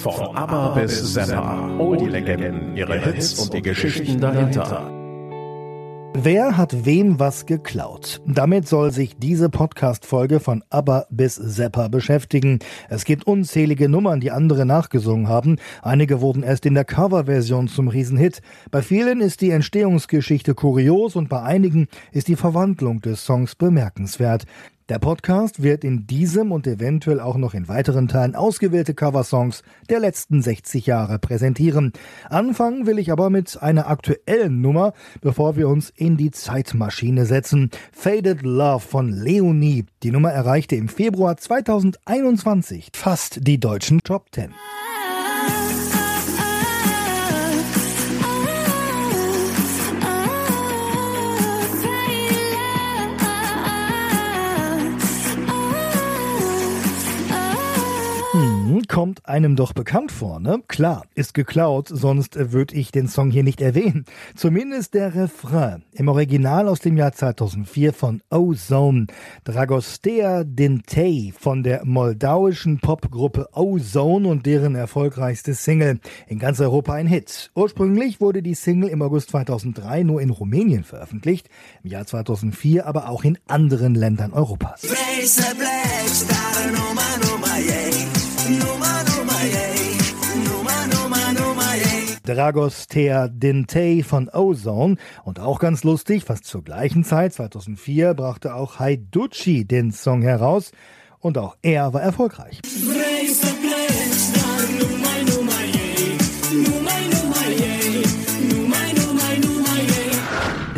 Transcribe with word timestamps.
Von 0.00 0.34
ABBA 0.34 0.68
bis 0.76 1.12
Zappa, 1.12 1.76
all 1.78 1.96
die 1.98 2.06
Legenden, 2.06 2.74
ihre 2.74 2.98
Hits 2.98 3.38
und 3.38 3.52
die 3.52 3.60
Geschichten 3.60 4.18
dahinter. 4.18 4.90
Wer 6.14 6.56
hat 6.56 6.86
wem 6.86 7.20
was 7.20 7.44
geklaut? 7.44 8.22
Damit 8.26 8.66
soll 8.66 8.92
sich 8.92 9.18
diese 9.18 9.50
Podcast-Folge 9.50 10.40
von 10.40 10.64
ABBA 10.70 11.04
bis 11.10 11.34
Zappa 11.34 11.88
beschäftigen. 11.88 12.60
Es 12.88 13.04
gibt 13.04 13.26
unzählige 13.26 13.90
Nummern, 13.90 14.20
die 14.20 14.30
andere 14.30 14.64
nachgesungen 14.64 15.28
haben. 15.28 15.56
Einige 15.82 16.22
wurden 16.22 16.42
erst 16.42 16.64
in 16.64 16.72
der 16.72 16.86
Coverversion 16.86 17.68
zum 17.68 17.88
Riesenhit. 17.88 18.40
Bei 18.70 18.80
vielen 18.80 19.20
ist 19.20 19.42
die 19.42 19.50
Entstehungsgeschichte 19.50 20.54
kurios 20.54 21.14
und 21.14 21.28
bei 21.28 21.42
einigen 21.42 21.88
ist 22.10 22.28
die 22.28 22.36
Verwandlung 22.36 23.02
des 23.02 23.26
Songs 23.26 23.54
bemerkenswert. 23.54 24.46
Der 24.90 24.98
Podcast 24.98 25.62
wird 25.62 25.84
in 25.84 26.08
diesem 26.08 26.50
und 26.50 26.66
eventuell 26.66 27.20
auch 27.20 27.36
noch 27.36 27.54
in 27.54 27.68
weiteren 27.68 28.08
Teilen 28.08 28.34
ausgewählte 28.34 28.92
Coversongs 28.92 29.62
der 29.88 30.00
letzten 30.00 30.42
60 30.42 30.84
Jahre 30.84 31.20
präsentieren. 31.20 31.92
Anfangen 32.28 32.88
will 32.88 32.98
ich 32.98 33.12
aber 33.12 33.30
mit 33.30 33.62
einer 33.62 33.88
aktuellen 33.88 34.60
Nummer, 34.60 34.92
bevor 35.20 35.54
wir 35.54 35.68
uns 35.68 35.90
in 35.90 36.16
die 36.16 36.32
Zeitmaschine 36.32 37.24
setzen. 37.24 37.70
Faded 37.92 38.42
Love 38.42 38.80
von 38.80 39.12
Leonie. 39.12 39.86
Die 40.02 40.10
Nummer 40.10 40.32
erreichte 40.32 40.74
im 40.74 40.88
Februar 40.88 41.36
2021 41.36 42.90
fast 42.92 43.46
die 43.46 43.60
deutschen 43.60 44.00
Top 44.02 44.26
10. 44.32 44.52
kommt 59.00 59.26
einem 59.26 59.56
doch 59.56 59.72
bekannt 59.72 60.12
vor, 60.12 60.40
ne? 60.40 60.62
Klar, 60.68 61.06
ist 61.14 61.32
geklaut, 61.32 61.88
sonst 61.88 62.36
würde 62.52 62.74
ich 62.74 62.92
den 62.92 63.08
Song 63.08 63.30
hier 63.30 63.42
nicht 63.42 63.62
erwähnen. 63.62 64.04
Zumindest 64.36 64.92
der 64.92 65.14
Refrain. 65.14 65.84
Im 65.92 66.08
Original 66.08 66.68
aus 66.68 66.80
dem 66.80 66.98
Jahr 66.98 67.12
2004 67.12 67.94
von 67.94 68.20
Ozone. 68.28 69.06
Dragostea 69.44 70.44
Dintei 70.44 71.32
von 71.34 71.62
der 71.62 71.86
moldauischen 71.86 72.78
Popgruppe 72.80 73.48
Ozone 73.54 74.28
und 74.28 74.44
deren 74.44 74.74
erfolgreichste 74.74 75.54
Single. 75.54 75.98
In 76.26 76.38
ganz 76.38 76.60
Europa 76.60 76.92
ein 76.92 77.06
Hit. 77.06 77.50
Ursprünglich 77.54 78.20
wurde 78.20 78.42
die 78.42 78.52
Single 78.52 78.90
im 78.90 79.00
August 79.00 79.30
2003 79.30 80.02
nur 80.02 80.20
in 80.20 80.28
Rumänien 80.28 80.84
veröffentlicht, 80.84 81.48
im 81.82 81.88
Jahr 81.88 82.04
2004 82.04 82.86
aber 82.86 83.08
auch 83.08 83.24
in 83.24 83.38
anderen 83.48 83.94
Ländern 83.94 84.34
Europas. 84.34 84.82
Dragostea 92.34 93.26
Dintei 93.28 94.02
von 94.06 94.28
Ozone. 94.28 94.96
Und 95.24 95.40
auch 95.40 95.58
ganz 95.58 95.82
lustig, 95.82 96.24
fast 96.24 96.44
zur 96.44 96.62
gleichen 96.62 97.02
Zeit, 97.02 97.32
2004, 97.34 98.14
brachte 98.14 98.54
auch 98.54 98.78
Haiducci 98.78 99.64
den 99.64 99.90
Song 99.90 100.22
heraus. 100.22 100.70
Und 101.18 101.38
auch 101.38 101.56
er 101.62 101.92
war 101.92 102.02
erfolgreich. 102.02 102.60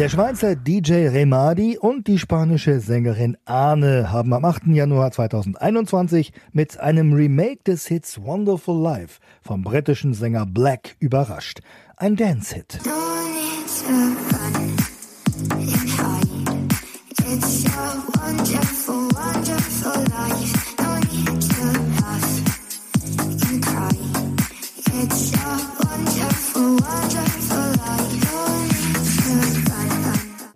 Der 0.03 0.09
Schweizer 0.09 0.57
DJ 0.57 1.07
Remadi 1.07 1.79
und 1.79 2.09
die 2.09 2.19
spanische 2.19 2.81
Sängerin 2.81 3.37
Arne 3.45 4.11
haben 4.11 4.33
am 4.33 4.45
8. 4.45 4.67
Januar 4.67 5.13
2021 5.13 6.33
mit 6.51 6.81
einem 6.81 7.13
Remake 7.13 7.61
des 7.65 7.87
Hits 7.87 8.21
Wonderful 8.21 8.83
Life 8.83 9.21
vom 9.43 9.63
britischen 9.63 10.13
Sänger 10.13 10.45
Black 10.45 10.97
überrascht. 10.99 11.61
Ein 11.97 12.17
Dance-Hit. 12.17 12.81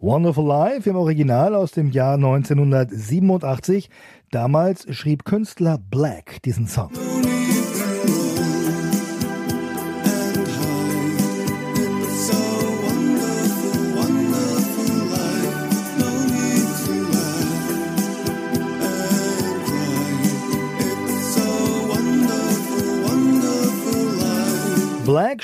Wonderful 0.06 0.46
Life 0.46 0.88
im 0.88 0.94
Original 0.94 1.56
aus 1.56 1.72
dem 1.72 1.90
Jahr 1.90 2.14
1987. 2.14 3.90
Damals 4.30 4.86
schrieb 4.94 5.24
Künstler 5.24 5.78
Black 5.90 6.40
diesen 6.44 6.68
Song. 6.68 6.92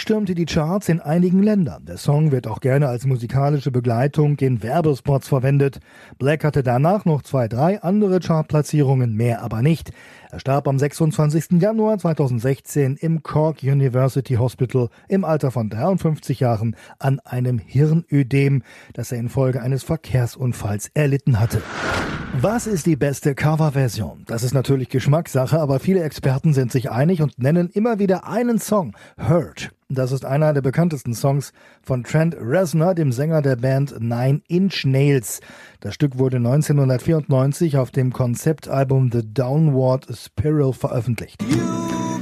Stürmte 0.02 0.34
die 0.34 0.46
Charts 0.46 0.88
in 0.88 1.00
einigen 1.00 1.44
Ländern. 1.44 1.84
Der 1.84 1.96
Song 1.96 2.32
wird 2.32 2.48
auch 2.48 2.58
gerne 2.58 2.88
als 2.88 3.06
musikalische 3.06 3.70
Begleitung 3.70 4.36
in 4.40 4.60
Werbespots 4.60 5.28
verwendet. 5.28 5.78
Black 6.18 6.42
hatte 6.42 6.64
danach 6.64 7.04
noch 7.04 7.22
zwei, 7.22 7.46
drei 7.46 7.80
andere 7.80 8.18
Chartplatzierungen, 8.18 9.14
mehr 9.14 9.42
aber 9.42 9.62
nicht. 9.62 9.92
Er 10.32 10.40
starb 10.40 10.66
am 10.66 10.76
26. 10.76 11.60
Januar 11.62 11.98
2016 11.98 12.96
im 12.96 13.22
Cork 13.22 13.62
University 13.62 14.34
Hospital 14.34 14.88
im 15.06 15.24
Alter 15.24 15.52
von 15.52 15.70
53 15.70 16.40
Jahren 16.40 16.74
an 16.98 17.20
einem 17.20 17.58
Hirnödem, 17.58 18.64
das 18.94 19.12
er 19.12 19.18
infolge 19.18 19.62
eines 19.62 19.84
Verkehrsunfalls 19.84 20.90
erlitten 20.94 21.38
hatte. 21.38 21.62
Was 22.40 22.66
ist 22.66 22.86
die 22.86 22.96
beste 22.96 23.34
Coverversion? 23.34 24.24
Das 24.26 24.42
ist 24.42 24.54
natürlich 24.54 24.88
Geschmackssache, 24.88 25.60
aber 25.60 25.78
viele 25.78 26.02
Experten 26.02 26.54
sind 26.54 26.72
sich 26.72 26.90
einig 26.90 27.22
und 27.22 27.38
nennen 27.38 27.68
immer 27.68 27.98
wieder 27.98 28.26
einen 28.26 28.58
Song, 28.58 28.96
Hurt. 29.18 29.70
Das 29.94 30.10
ist 30.10 30.24
einer 30.24 30.54
der 30.54 30.62
bekanntesten 30.62 31.14
Songs 31.14 31.52
von 31.82 32.02
Trent 32.02 32.34
Reznor, 32.40 32.94
dem 32.94 33.12
Sänger 33.12 33.42
der 33.42 33.56
Band 33.56 34.00
Nine 34.00 34.40
Inch 34.48 34.86
Nails. 34.86 35.40
Das 35.80 35.94
Stück 35.94 36.18
wurde 36.18 36.38
1994 36.38 37.76
auf 37.76 37.90
dem 37.90 38.12
Konzeptalbum 38.12 39.10
The 39.12 39.20
Downward 39.22 40.06
Spiral 40.16 40.72
veröffentlicht. 40.72 41.42
Und 41.42 42.21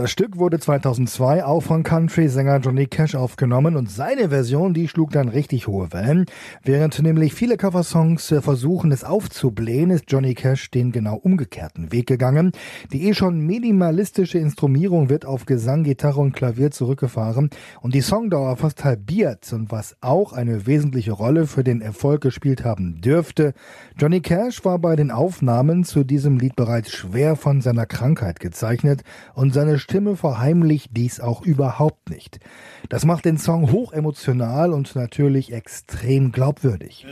das 0.00 0.10
Stück 0.10 0.38
wurde 0.38 0.58
2002 0.58 1.44
auch 1.44 1.60
von 1.60 1.82
Country-Sänger 1.82 2.60
Johnny 2.60 2.86
Cash 2.86 3.14
aufgenommen 3.14 3.76
und 3.76 3.90
seine 3.90 4.30
Version, 4.30 4.72
die 4.72 4.88
schlug 4.88 5.10
dann 5.10 5.28
richtig 5.28 5.66
hohe 5.66 5.92
Wellen. 5.92 6.24
Während 6.62 7.02
nämlich 7.02 7.34
viele 7.34 7.58
Coversongs 7.58 8.34
versuchen, 8.40 8.92
es 8.92 9.04
aufzublähen, 9.04 9.90
ist 9.90 10.06
Johnny 10.08 10.32
Cash 10.32 10.70
den 10.70 10.90
genau 10.90 11.16
umgekehrten 11.16 11.92
Weg 11.92 12.06
gegangen. 12.06 12.52
Die 12.94 13.08
eh 13.08 13.12
schon 13.12 13.40
minimalistische 13.40 14.38
Instrumierung 14.38 15.10
wird 15.10 15.26
auf 15.26 15.44
Gesang, 15.44 15.84
Gitarre 15.84 16.20
und 16.20 16.32
Klavier 16.32 16.70
zurückgefahren 16.70 17.50
und 17.82 17.92
die 17.92 18.00
Songdauer 18.00 18.56
fast 18.56 18.82
halbiert 18.84 19.52
und 19.52 19.70
was 19.70 19.96
auch 20.00 20.32
eine 20.32 20.66
wesentliche 20.66 21.12
Rolle 21.12 21.46
für 21.46 21.62
den 21.62 21.82
Erfolg 21.82 22.22
gespielt 22.22 22.64
haben 22.64 23.02
dürfte. 23.02 23.52
Johnny 23.98 24.22
Cash 24.22 24.64
war 24.64 24.78
bei 24.78 24.96
den 24.96 25.10
Aufnahmen 25.10 25.84
zu 25.84 26.04
diesem 26.04 26.38
Lied 26.38 26.56
bereits 26.56 26.90
schwer 26.90 27.36
von 27.36 27.60
seiner 27.60 27.84
Krankheit 27.84 28.40
gezeichnet 28.40 29.02
und 29.34 29.52
seine 29.52 29.78
Stimme 29.90 30.14
verheimlicht 30.14 30.96
dies 30.96 31.18
auch 31.18 31.42
überhaupt 31.42 32.10
nicht. 32.10 32.38
Das 32.88 33.04
macht 33.04 33.24
den 33.24 33.38
Song 33.38 33.72
hochemotional 33.72 34.72
und 34.72 34.94
natürlich 34.94 35.52
extrem 35.52 36.30
glaubwürdig. 36.30 37.04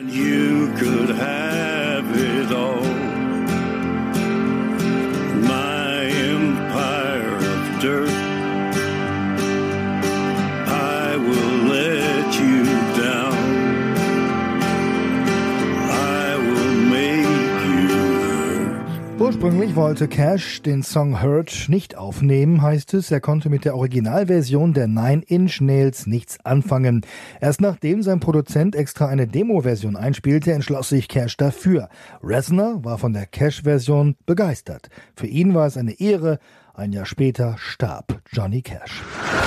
Ursprünglich 19.40 19.76
wollte 19.76 20.08
Cash 20.08 20.62
den 20.62 20.82
Song 20.82 21.22
Hurt 21.22 21.66
nicht 21.68 21.96
aufnehmen, 21.96 22.60
heißt 22.60 22.94
es. 22.94 23.12
Er 23.12 23.20
konnte 23.20 23.50
mit 23.50 23.64
der 23.64 23.76
Originalversion 23.76 24.74
der 24.74 24.88
Nine 24.88 25.22
Inch 25.28 25.60
Nails 25.60 26.08
nichts 26.08 26.44
anfangen. 26.44 27.02
Erst 27.40 27.60
nachdem 27.60 28.02
sein 28.02 28.18
Produzent 28.18 28.74
extra 28.74 29.06
eine 29.06 29.28
Demo-Version 29.28 29.94
einspielte, 29.94 30.50
entschloss 30.50 30.88
sich 30.88 31.06
Cash 31.06 31.36
dafür. 31.36 31.88
Reznor 32.20 32.84
war 32.84 32.98
von 32.98 33.12
der 33.12 33.26
Cash-Version 33.26 34.16
begeistert. 34.26 34.90
Für 35.14 35.28
ihn 35.28 35.54
war 35.54 35.68
es 35.68 35.76
eine 35.76 36.00
Ehre, 36.00 36.40
Ein 36.78 36.92
Jahr 36.92 37.06
später 37.06 37.56
starb 37.58 38.22
Johnny 38.30 38.62
Cash. 38.62 39.02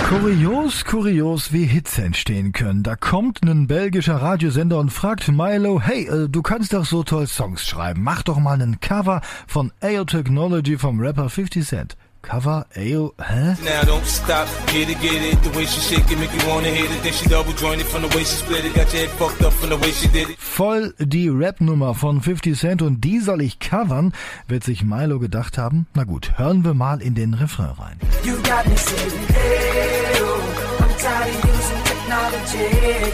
Kurios, 0.10 0.84
kurios, 0.84 1.54
wie 1.54 1.64
Hits 1.64 1.98
entstehen 1.98 2.52
können. 2.52 2.84
Da 2.84 2.98
kommt 2.98 3.42
ein 3.42 3.68
belgischer 3.68 4.18
Radiosender 4.18 4.78
und 4.78 4.90
fragt 4.90 5.30
Milo, 5.30 5.80
hey, 5.80 6.10
äh, 6.10 6.28
du 6.28 6.42
kannst 6.42 6.74
doch 6.74 6.84
so 6.84 7.04
toll 7.04 7.28
Songs 7.28 7.66
schreiben. 7.66 8.04
Mach 8.04 8.22
doch 8.22 8.38
mal 8.38 8.62
einen 8.62 8.82
Cover 8.82 9.22
von 9.48 9.72
AO 9.80 10.04
Technology 10.04 10.78
vom 10.78 11.00
Rapper 11.00 11.30
50 11.30 11.66
Cent. 11.66 11.96
Cover 12.22 12.66
AO, 12.78 13.14
hä? 13.18 13.56
Now 13.64 13.84
don't 13.86 14.06
stop, 14.06 14.48
get 14.68 14.90
it, 14.90 15.02
get 15.02 15.22
it. 15.22 15.42
The 15.44 15.50
way 15.58 15.66
she 15.66 15.82
shake 15.82 16.12
it, 16.12 16.20
make 16.20 16.32
you 16.34 16.48
wanna 16.50 16.68
hit 16.70 16.92
it. 16.92 17.04
Then 17.04 17.14
she 17.14 17.28
double 17.30 17.54
jointed 17.54 17.88
from 17.88 18.02
the 18.04 18.16
way 18.16 18.24
she 18.24 18.36
split 18.36 18.64
it. 18.66 18.74
Got 18.76 18.94
your 18.94 19.08
head 19.08 19.10
fucked 19.18 19.42
up 19.44 19.54
from 19.54 19.70
the 19.70 19.78
way 19.78 19.92
she 19.92 20.08
did 20.08 20.30
it. 20.30 20.38
Voll 20.40 20.94
die 21.00 21.30
Rap-Nummer 21.30 21.94
von 21.96 22.22
50 22.22 22.58
Cent 22.58 22.82
und 22.82 23.02
die 23.02 23.20
soll 23.20 23.42
ich 23.42 23.60
covern, 23.60 24.14
wird 24.48 24.64
sich 24.64 24.84
Milo 24.84 25.20
gedacht 25.20 25.58
haben. 25.58 25.88
Na 25.94 26.04
gut, 26.04 26.38
hören 26.38 26.64
wir 26.64 26.74
mal 26.74 27.02
in 27.02 27.16
den 27.16 27.34
Refrain 27.34 27.72
rein. 27.80 27.98
You 28.24 28.36
got 28.44 28.66
me 28.68 28.78
saying, 28.78 29.12
hey, 29.30 30.22
oh, 30.22 30.84
I'm 30.84 30.94
tired 30.98 31.36
of 31.36 31.46
using 31.50 31.84
technology. 31.84 33.14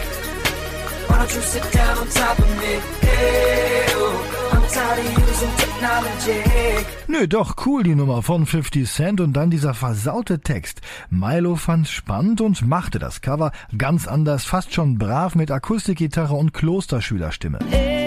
Why 1.08 1.16
don't 1.16 1.34
you 1.34 1.40
sit 1.42 1.72
down 1.72 1.98
on 1.98 2.08
top 2.08 2.38
of 2.38 2.48
me? 2.58 2.80
Hey, 3.00 3.86
oh. 3.96 4.37
Nö, 7.06 7.26
doch 7.26 7.56
cool 7.64 7.82
die 7.82 7.94
Nummer 7.94 8.22
von 8.22 8.46
50 8.46 8.90
Cent 8.90 9.20
und 9.20 9.32
dann 9.32 9.50
dieser 9.50 9.74
versaute 9.74 10.40
Text. 10.40 10.80
Milo 11.10 11.56
fand's 11.56 11.90
spannend 11.90 12.40
und 12.40 12.66
machte 12.66 12.98
das 12.98 13.20
Cover 13.20 13.52
ganz 13.76 14.06
anders, 14.06 14.44
fast 14.44 14.74
schon 14.74 14.98
brav 14.98 15.34
mit 15.34 15.50
Akustikgitarre 15.50 16.34
und 16.34 16.52
Klosterschülerstimme. 16.52 17.58
Hey, 17.70 17.98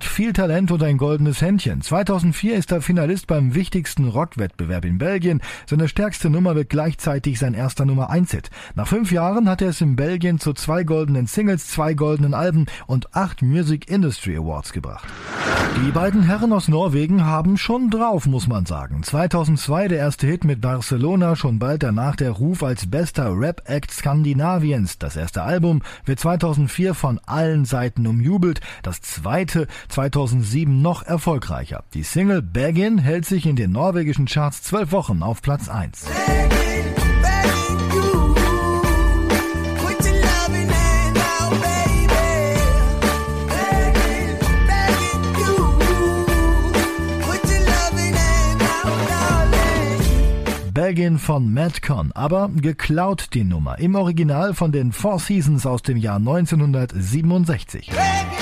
hat 0.00 0.06
viel 0.06 0.32
Talent 0.32 0.70
und 0.70 0.82
ein 0.82 0.96
goldenes 0.96 1.42
Händchen. 1.42 1.82
2004 1.82 2.56
ist 2.56 2.72
er 2.72 2.80
Finalist 2.80 3.26
beim 3.26 3.54
wichtigsten 3.54 4.08
Rockwettbewerb 4.08 4.86
in 4.86 4.96
Belgien. 4.96 5.42
Seine 5.66 5.88
stärkste 5.88 6.30
Nummer 6.30 6.54
wird 6.54 6.70
gleichzeitig 6.70 7.38
sein 7.38 7.52
erster 7.52 7.84
Nummer 7.84 8.08
1 8.08 8.30
Hit. 8.30 8.48
Nach 8.74 8.88
fünf 8.88 9.12
Jahren 9.12 9.46
hat 9.46 9.60
er 9.60 9.68
es 9.68 9.82
in 9.82 9.96
Belgien 9.96 10.38
zu 10.38 10.54
zwei 10.54 10.84
goldenen 10.84 11.26
Singles, 11.26 11.68
zwei 11.68 11.92
goldenen 11.92 12.32
Alben 12.32 12.64
und 12.86 13.14
acht 13.14 13.42
Music 13.42 13.90
Industry 13.90 14.38
Awards 14.38 14.72
gebracht. 14.72 15.06
Die 15.76 15.92
beiden 15.92 16.22
Herren 16.22 16.52
aus 16.52 16.68
Norwegen 16.68 17.24
haben 17.24 17.56
schon 17.56 17.90
drauf, 17.90 18.26
muss 18.26 18.48
man 18.48 18.66
sagen. 18.66 19.02
2002 19.02 19.88
der 19.88 19.98
erste 19.98 20.26
Hit 20.26 20.44
mit 20.44 20.60
Barcelona, 20.60 21.36
schon 21.36 21.58
bald 21.58 21.82
danach 21.82 22.16
der 22.16 22.32
Ruf 22.32 22.62
als 22.62 22.90
bester 22.90 23.32
Rap-Act 23.38 23.90
Skandinaviens. 23.90 24.98
Das 24.98 25.16
erste 25.16 25.42
Album 25.42 25.82
wird 26.04 26.20
2004 26.20 26.94
von 26.94 27.20
allen 27.24 27.64
Seiten 27.66 28.06
umjubelt. 28.06 28.60
Das 28.82 29.00
zweite 29.00 29.68
2007 29.90 30.80
noch 30.80 31.02
erfolgreicher. 31.02 31.84
Die 31.94 32.02
Single 32.02 32.42
Baggin 32.42 32.98
hält 32.98 33.26
sich 33.26 33.46
in 33.46 33.56
den 33.56 33.72
norwegischen 33.72 34.26
Charts 34.26 34.62
zwölf 34.62 34.92
Wochen 34.92 35.22
auf 35.22 35.42
Platz 35.42 35.68
1. 35.68 36.06
Belgien 50.72 51.18
von 51.18 51.52
Madcon, 51.52 52.10
aber 52.14 52.50
geklaut 52.52 53.28
die 53.34 53.44
Nummer. 53.44 53.78
Im 53.78 53.94
Original 53.94 54.54
von 54.54 54.72
den 54.72 54.92
Four 54.92 55.18
Seasons 55.18 55.66
aus 55.66 55.82
dem 55.82 55.96
Jahr 55.96 56.16
1967. 56.16 57.88
Belgien! 57.88 58.39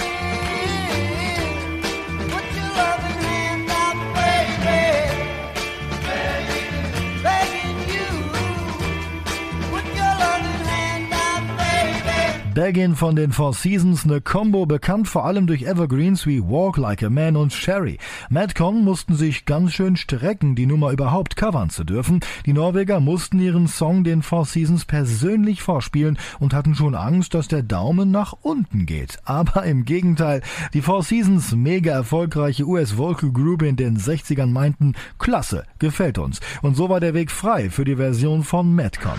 Baggin 12.59 12.97
von 12.97 13.15
den 13.15 13.31
Four 13.31 13.55
Seasons, 13.55 14.03
eine 14.03 14.21
Combo 14.21 14.67
bekannt 14.67 15.07
vor 15.07 15.25
allem 15.25 15.47
durch 15.47 15.63
Evergreens 15.63 16.27
wie 16.27 16.43
Walk 16.43 16.77
Like 16.77 17.05
a 17.05 17.09
Man 17.09 17.37
und 17.37 17.53
Sherry. 17.53 17.99
Madcon 18.31 18.83
mussten 18.83 19.15
sich 19.15 19.45
ganz 19.45 19.75
schön 19.75 19.95
strecken, 19.97 20.57
die 20.57 20.67
Nummer 20.67 20.91
überhaupt 20.91 21.37
covern 21.37 21.71
zu 21.71 21.85
dürfen. 21.85 22.19
Die 22.47 22.53
Norweger 22.53 22.99
mussten 22.99 23.39
ihren 23.39 23.69
Song 23.69 24.03
den 24.03 24.23
Four 24.23 24.45
Seasons 24.45 24.87
persönlich 24.87 25.63
vorspielen 25.63 26.19
und 26.41 26.53
hatten 26.53 26.75
schon 26.75 26.97
Angst, 26.97 27.33
dass 27.35 27.47
der 27.47 27.63
Daumen 27.63 28.11
nach 28.11 28.35
unten 28.43 28.87
geht. 28.87 29.21
Aber 29.25 29.63
im 29.63 29.85
Gegenteil, 29.85 30.43
die 30.75 30.83
Four 30.83 31.05
Seasons, 31.05 31.55
mega 31.55 31.93
erfolgreiche 31.93 32.65
US-Vocal 32.65 33.31
Group 33.31 33.63
in 33.63 33.77
den 33.77 33.99
60ern 33.99 34.47
meinten, 34.47 34.95
klasse, 35.21 35.63
gefällt 35.79 36.19
uns. 36.19 36.41
Und 36.63 36.77
so 36.77 36.89
war 36.89 36.99
der 36.99 37.15
Weg 37.15 37.31
frei 37.31 37.71
für 37.71 37.85
die 37.85 37.95
Version 37.95 38.43
von 38.43 38.75
Madcon. 38.75 39.13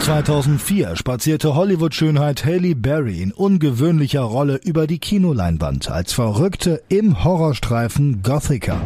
2004 0.00 0.96
spazierte 0.96 1.54
Hollywood-Schönheit 1.54 2.46
Haley 2.46 2.85
Berry 2.86 3.20
in 3.20 3.32
ungewöhnlicher 3.32 4.20
Rolle 4.20 4.60
über 4.62 4.86
die 4.86 5.00
Kinoleinwand 5.00 5.90
als 5.90 6.12
Verrückte 6.12 6.84
im 6.88 7.24
Horrorstreifen 7.24 8.22
Gothica. 8.22 8.80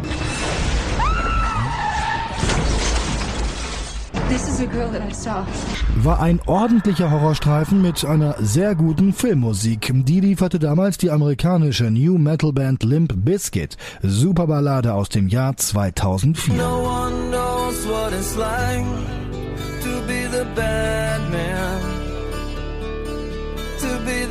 War 5.96 6.20
ein 6.22 6.40
ordentlicher 6.46 7.10
Horrorstreifen 7.10 7.82
mit 7.82 8.02
einer 8.06 8.36
sehr 8.38 8.74
guten 8.74 9.12
Filmmusik. 9.12 9.92
Die 9.92 10.20
lieferte 10.20 10.58
damals 10.58 10.96
die 10.96 11.10
amerikanische 11.10 11.90
New 11.90 12.16
Metal 12.16 12.54
Band 12.54 12.82
Limp 12.82 13.12
Bizkit. 13.16 13.76
Superballade 14.02 14.94
aus 14.94 15.10
dem 15.10 15.28
Jahr 15.28 15.58
2004. 15.58 16.54
No 16.54 17.00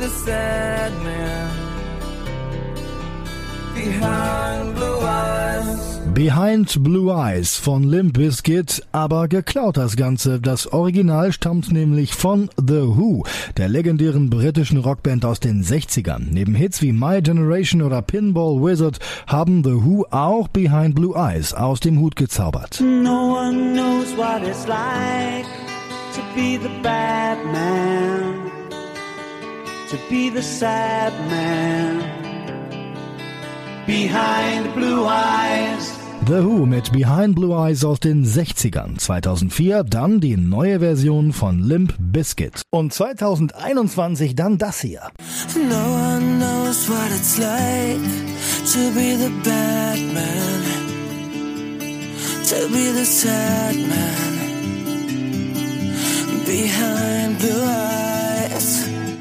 the 0.00 0.08
sad 0.08 0.92
man 1.02 1.50
behind 3.74 4.74
blue 4.74 5.00
eyes. 5.00 6.00
Behind 6.14 6.82
Blue 6.82 7.10
Eyes 7.12 7.56
von 7.56 7.82
Limp 7.84 8.14
Bizkit, 8.14 8.82
aber 8.92 9.28
geklaut 9.28 9.76
das 9.76 9.96
Ganze. 9.96 10.40
Das 10.40 10.66
Original 10.72 11.32
stammt 11.32 11.72
nämlich 11.72 12.14
von 12.14 12.50
The 12.58 12.82
Who, 12.82 13.24
der 13.56 13.68
legendären 13.68 14.28
britischen 14.28 14.78
Rockband 14.78 15.24
aus 15.24 15.40
den 15.40 15.62
60ern. 15.62 16.26
Neben 16.30 16.54
Hits 16.54 16.82
wie 16.82 16.92
My 16.92 17.22
Generation 17.22 17.80
oder 17.80 18.02
Pinball 18.02 18.60
Wizard 18.62 18.98
haben 19.26 19.62
The 19.64 19.84
Who 19.84 20.04
auch 20.10 20.48
Behind 20.48 20.94
Blue 20.94 21.14
Eyes 21.16 21.54
aus 21.54 21.80
dem 21.80 22.00
Hut 22.00 22.16
gezaubert. 22.16 22.80
No 22.80 23.36
one 23.36 23.72
knows 23.72 24.16
what 24.16 24.42
it's 24.42 24.66
like 24.66 25.46
to 26.14 26.20
be 26.34 26.58
the 26.60 26.70
bad 26.82 27.38
man 27.46 28.19
to 29.90 29.96
be 30.08 30.30
the 30.30 30.40
sad 30.40 31.12
man 31.28 31.98
behind 33.86 34.72
blue 34.74 35.04
eyes. 35.04 35.92
The 36.26 36.44
Who 36.44 36.64
mit 36.64 36.92
Behind 36.92 37.34
Blue 37.34 37.52
Eyes 37.56 37.84
aus 37.84 37.98
den 37.98 38.24
60ern. 38.24 38.98
2004 38.98 39.82
dann 39.82 40.20
die 40.20 40.36
neue 40.36 40.78
Version 40.78 41.32
von 41.32 41.58
Limp 41.58 41.94
Bizkit. 41.98 42.62
Und 42.70 42.92
2021 42.92 44.36
dann 44.36 44.58
das 44.58 44.80
hier. 44.80 45.10
No 45.56 45.74
one 45.74 46.36
knows 46.38 46.88
what 46.88 47.10
it's 47.10 47.36
like 47.38 47.98
to 48.72 48.94
be 48.94 49.16
the 49.16 49.32
bad 49.42 49.98
man. 50.14 50.62
To 52.48 52.68
be 52.68 52.92
the 52.96 53.04
sad 53.04 53.74
man. 53.74 54.38
Behind 56.46 57.38
blue 57.40 57.64
eyes. 57.64 58.19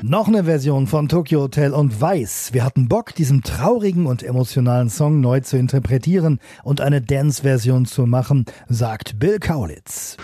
Noch 0.10 0.28
eine 0.28 0.46
Version 0.46 0.88
von 0.88 1.08
Tokyo 1.08 1.42
Hotel 1.42 1.72
und 1.72 2.02
Weiß. 2.02 2.50
Wir 2.52 2.66
hatten 2.66 2.88
Bock, 2.88 3.14
diesen 3.14 3.44
traurigen 3.44 4.08
und 4.08 4.24
emotionalen 4.24 4.90
Song 4.90 5.22
neu 5.22 5.42
zu 5.42 5.56
interpretieren 5.56 6.40
und 6.64 6.82
eine 6.82 7.00
Dance-Version 7.00 7.86
zu 7.86 8.08
machen, 8.08 8.46
sagt 8.68 9.20
Bill 9.20 9.38
Kaulitz. 9.38 10.18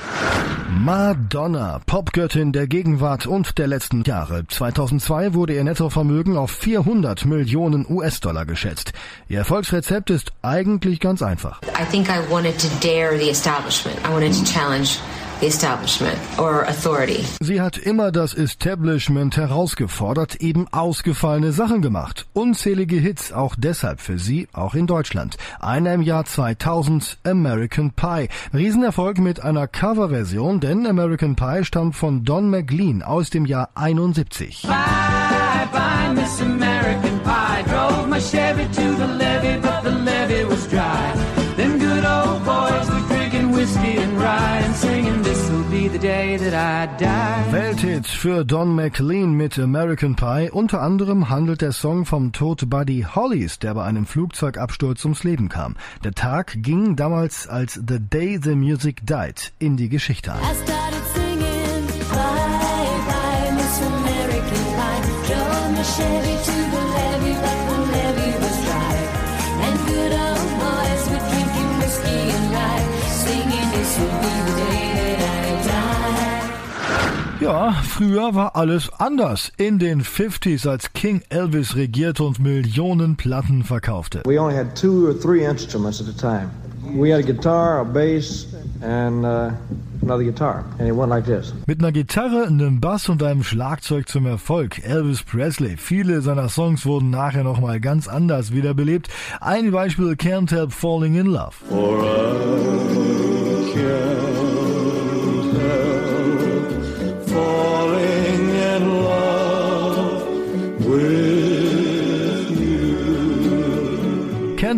Madonna, 0.72 1.82
Popgöttin 1.86 2.52
der 2.52 2.66
Gegenwart 2.66 3.28
und 3.28 3.60
der 3.60 3.68
letzten 3.68 4.02
Jahre. 4.02 4.48
2002 4.48 5.36
wurde 5.36 5.54
ihr 5.54 5.64
Nettovermögen 5.64 6.36
auf 6.36 6.50
400 6.50 7.26
Millionen 7.26 7.86
US-Dollar 7.88 8.48
geschätzt. 8.48 8.92
Ihr 9.28 9.38
Erfolgsrezept 9.38 10.10
ist 10.10 10.32
eigentlich 10.42 11.00
ganz 11.00 11.22
einfach. 11.22 11.62
I 11.62 11.86
think 11.92 12.10
I 12.10 12.28
wanted 12.32 12.58
to 12.58 12.68
dare 12.82 13.20
the 13.20 13.30
establishment. 13.30 14.00
I 14.04 14.12
wanted 14.12 14.34
to 14.34 14.44
challenge 14.52 14.98
the 15.40 15.48
establishment 15.48 16.18
or 16.38 16.64
authority. 16.64 17.26
Sie 17.40 17.62
hat 17.62 17.78
immer 17.78 18.12
das 18.12 18.34
Establishment 18.34 19.38
herausgefordert, 19.38 20.36
eben 20.36 20.68
ausgefallene 20.72 21.52
Sachen 21.52 21.82
gemacht. 21.82 22.26
Unzählige 22.34 22.98
Hits, 22.98 23.32
auch 23.32 23.56
deshalb 23.58 24.00
für 24.00 24.20
sie, 24.20 24.48
auch 24.54 24.76
in 24.76 24.88
Deutschland. 24.88 25.38
Einer 25.60 25.94
im 25.94 26.02
Jahr 26.02 26.26
2000, 26.26 27.18
American 27.24 27.92
Pie. 27.92 28.30
Riesenerfolg 28.54 29.20
mit 29.20 29.44
einer 29.44 29.68
Coverversion, 29.68 30.60
denn 30.60 30.86
American 30.86 31.36
Pie 31.36 31.64
stammt 31.64 31.96
von 31.96 32.24
Don 32.24 32.50
McLean 32.50 33.04
aus 33.04 33.30
dem 33.30 33.46
Jahr 33.46 33.70
71. 33.76 34.64
Bye, 34.64 34.72
bye, 35.72 36.14
Miss 36.14 36.42
American 36.42 37.20
Pie. 37.24 37.64
Drove 37.68 38.08
my 38.08 38.20
Chevy 38.20 38.66
to 38.66 38.96
the 38.96 39.08
levee, 39.08 39.60
but 39.62 39.64
the 39.64 39.65
levee 39.65 39.65
Welthit 46.42 48.08
für 48.08 48.44
Don 48.44 48.76
McLean 48.76 49.32
mit 49.34 49.58
American 49.58 50.16
Pie. 50.16 50.50
Unter 50.52 50.82
anderem 50.82 51.30
handelt 51.30 51.62
der 51.62 51.72
Song 51.72 52.06
vom 52.06 52.34
Tod 52.34 52.70
Buddy 52.70 53.06
Hollies, 53.16 53.60
der 53.60 53.74
bei 53.76 53.86
einem 53.86 54.06
Flugzeugabsturz 54.06 55.06
ums 55.06 55.24
Leben 55.24 55.48
kam. 55.48 55.78
Der 56.04 56.12
Tag 56.12 56.58
ging 56.58 56.98
damals 56.98 57.48
als 57.48 57.76
The 57.76 58.00
Day 58.00 58.38
the 58.42 58.56
Music 58.56 59.06
Died 59.06 59.54
in 59.60 59.78
die 59.78 59.88
Geschichte 59.88 60.34
ein. 60.34 60.40
I 60.40 60.56
started 60.64 61.06
singing 61.14 61.88
bye 62.10 62.18
bye 63.08 63.52
Miss 63.54 63.82
American 63.82 64.66
Pie. 64.76 66.55
Ja, 77.46 77.74
früher 77.74 78.34
war 78.34 78.56
alles 78.56 78.90
anders. 78.98 79.52
In 79.58 79.78
den 79.78 80.02
50s, 80.02 80.68
als 80.68 80.94
King 80.94 81.22
Elvis 81.30 81.76
regierte 81.76 82.24
und 82.24 82.40
Millionen 82.40 83.18
Platten 83.18 83.64
verkaufte. 83.64 84.24
We 84.26 84.42
only 84.42 84.56
had 84.58 84.76
two 84.76 85.08
or 85.08 85.14
three 85.14 85.46
instruments 85.46 86.02
at 86.02 86.08
a 86.08 86.12
time. 86.12 86.50
We 87.00 87.14
had 87.14 87.24
a 87.24 87.28
guitar, 87.28 87.82
a 87.82 87.84
bass, 87.84 88.48
and 88.82 89.24
uh, 89.24 89.52
another 90.02 90.24
guitar, 90.24 90.66
and 90.80 90.90
it 90.90 90.96
went 90.98 91.12
like 91.12 91.26
this. 91.26 91.54
Mit 91.68 91.82
einer 91.82 91.92
Gitarre, 91.92 92.48
einem 92.48 92.82
Bass 92.82 93.10
und 93.10 93.22
einem 93.22 93.44
Schlagzeug 93.44 94.10
zum 94.10 94.26
Erfolg. 94.26 94.84
Elvis 94.84 95.22
Presley. 95.22 95.78
Viele 95.78 96.22
seiner 96.22 96.50
Songs 96.50 96.84
wurden 96.88 97.12
nachher 97.12 97.44
nochmal 97.44 97.80
ganz 97.80 98.08
anders 98.08 98.54
wiederbelebt. 98.54 99.08
Ein 99.40 99.70
Beispiel 99.70 100.14
Can't 100.14 100.50
Help 100.50 100.74
Falling 100.74 101.14
in 101.14 101.28
Love. 101.28 101.54
For 101.70 103.25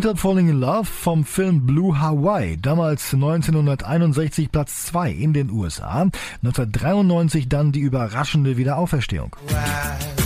Help 0.07 0.19
Falling 0.19 0.47
in 0.47 0.61
Love 0.61 0.85
vom 0.85 1.25
Film 1.25 1.65
Blue 1.65 1.99
Hawaii, 1.99 2.55
damals 2.55 3.13
1961 3.13 4.49
Platz 4.49 4.85
2 4.85 5.11
in 5.11 5.33
den 5.33 5.49
USA, 5.49 6.07
1993 6.43 7.49
dann 7.49 7.73
die 7.73 7.81
überraschende 7.81 8.55
Wiederauferstehung. 8.55 9.35
Men 9.49 10.16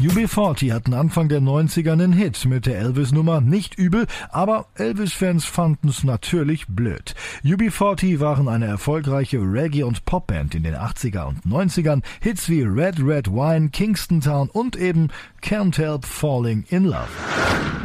UB40 0.00 0.72
hatten 0.72 0.94
Anfang 0.94 1.28
der 1.28 1.42
90er 1.42 1.92
einen 1.92 2.14
Hit 2.14 2.46
mit 2.46 2.64
der 2.64 2.78
Elvis-Nummer. 2.78 3.42
Nicht 3.42 3.74
übel, 3.74 4.06
aber 4.30 4.64
Elvis-Fans 4.76 5.44
fanden 5.44 5.88
es 5.88 6.04
natürlich 6.04 6.66
blöd. 6.68 7.14
UB40 7.44 8.18
waren 8.18 8.48
eine 8.48 8.64
erfolgreiche 8.64 9.36
Reggae- 9.36 9.82
und 9.82 10.06
Popband 10.06 10.54
in 10.54 10.62
den 10.62 10.74
80er 10.74 11.26
und 11.26 11.44
90ern. 11.44 12.02
Hits 12.22 12.48
wie 12.48 12.62
Red 12.62 12.98
Red 13.00 13.30
Wine, 13.30 13.68
Kingston 13.68 14.22
Town 14.22 14.48
und 14.48 14.74
eben 14.74 15.08
Can't 15.42 15.76
Help 15.76 16.06
Falling 16.06 16.64
in 16.70 16.84
Love. 16.84 17.08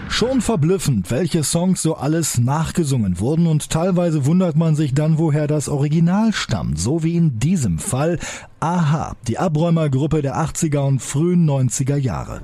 Schon 0.08 0.40
verblüffend, 0.40 1.12
welche 1.12 1.44
Songs 1.44 1.82
so 1.82 1.96
alles 1.96 2.38
nachgesungen 2.38 3.20
wurden 3.20 3.48
und 3.48 3.70
teilweise 3.70 4.26
wundert 4.26 4.56
man 4.56 4.78
sich 4.78 4.94
dann, 4.94 5.18
woher 5.18 5.48
das 5.48 5.68
Original 5.68 6.32
stammt, 6.32 6.80
so 6.80 7.04
wie 7.04 7.18
in 7.18 7.40
diesem 7.40 7.80
Fall 7.80 8.20
Aha, 8.60 9.16
die 9.28 9.38
Abräumergruppe 9.38 10.22
der 10.22 10.38
80er 10.38 10.80
und 10.80 11.02
frühen 11.02 11.48
90er 11.48 11.98
Jahre. 11.98 12.42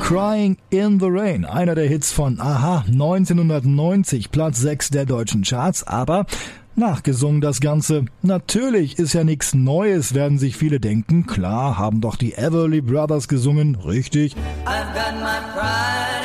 Crying 0.00 0.56
in 0.70 0.98
the 0.98 1.06
Rain, 1.06 1.44
einer 1.44 1.74
der 1.74 1.86
Hits 1.86 2.12
von 2.12 2.40
Aha, 2.40 2.84
1990, 2.86 4.30
Platz 4.30 4.58
6 4.60 4.88
der 4.88 5.04
deutschen 5.04 5.42
Charts, 5.42 5.86
aber 5.86 6.24
nachgesungen 6.78 7.40
das 7.40 7.60
Ganze. 7.60 8.06
Natürlich 8.22 8.98
ist 8.98 9.12
ja 9.12 9.24
nichts 9.24 9.54
Neues, 9.54 10.14
werden 10.14 10.38
sich 10.38 10.56
viele 10.56 10.80
denken. 10.80 11.26
Klar, 11.26 11.78
haben 11.78 12.00
doch 12.00 12.16
die 12.16 12.34
Everly 12.34 12.80
Brothers 12.80 13.28
gesungen, 13.28 13.74
richtig. 13.74 14.34
I've 14.64 14.94
got 14.94 15.14
my 15.20 15.38
pride 15.54 16.17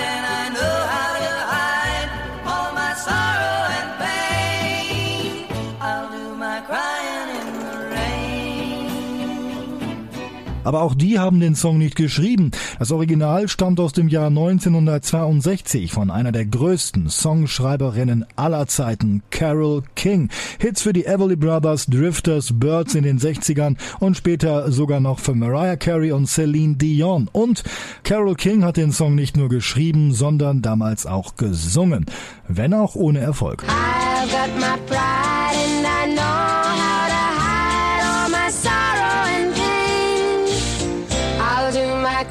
Aber 10.63 10.81
auch 10.81 10.95
die 10.95 11.19
haben 11.19 11.39
den 11.39 11.55
Song 11.55 11.77
nicht 11.77 11.95
geschrieben. 11.95 12.51
Das 12.79 12.91
Original 12.91 13.47
stammt 13.47 13.79
aus 13.79 13.93
dem 13.93 14.07
Jahr 14.07 14.27
1962 14.27 15.91
von 15.91 16.11
einer 16.11 16.31
der 16.31 16.45
größten 16.45 17.09
Songschreiberinnen 17.09 18.25
aller 18.35 18.67
Zeiten, 18.67 19.23
Carol 19.31 19.83
King. 19.95 20.29
Hits 20.59 20.81
für 20.81 20.93
die 20.93 21.05
Everly 21.05 21.35
Brothers, 21.35 21.85
Drifters, 21.87 22.59
Birds 22.59 22.95
in 22.95 23.03
den 23.03 23.19
60ern 23.19 23.77
und 23.99 24.17
später 24.17 24.71
sogar 24.71 24.99
noch 24.99 25.19
für 25.19 25.35
Mariah 25.35 25.75
Carey 25.75 26.11
und 26.11 26.27
Celine 26.27 26.75
Dion. 26.75 27.29
Und 27.31 27.63
Carol 28.03 28.35
King 28.35 28.63
hat 28.63 28.77
den 28.77 28.91
Song 28.91 29.15
nicht 29.15 29.37
nur 29.37 29.49
geschrieben, 29.49 30.13
sondern 30.13 30.61
damals 30.61 31.05
auch 31.05 31.35
gesungen. 31.35 32.05
Wenn 32.47 32.73
auch 32.73 32.95
ohne 32.95 33.19
Erfolg. 33.19 33.63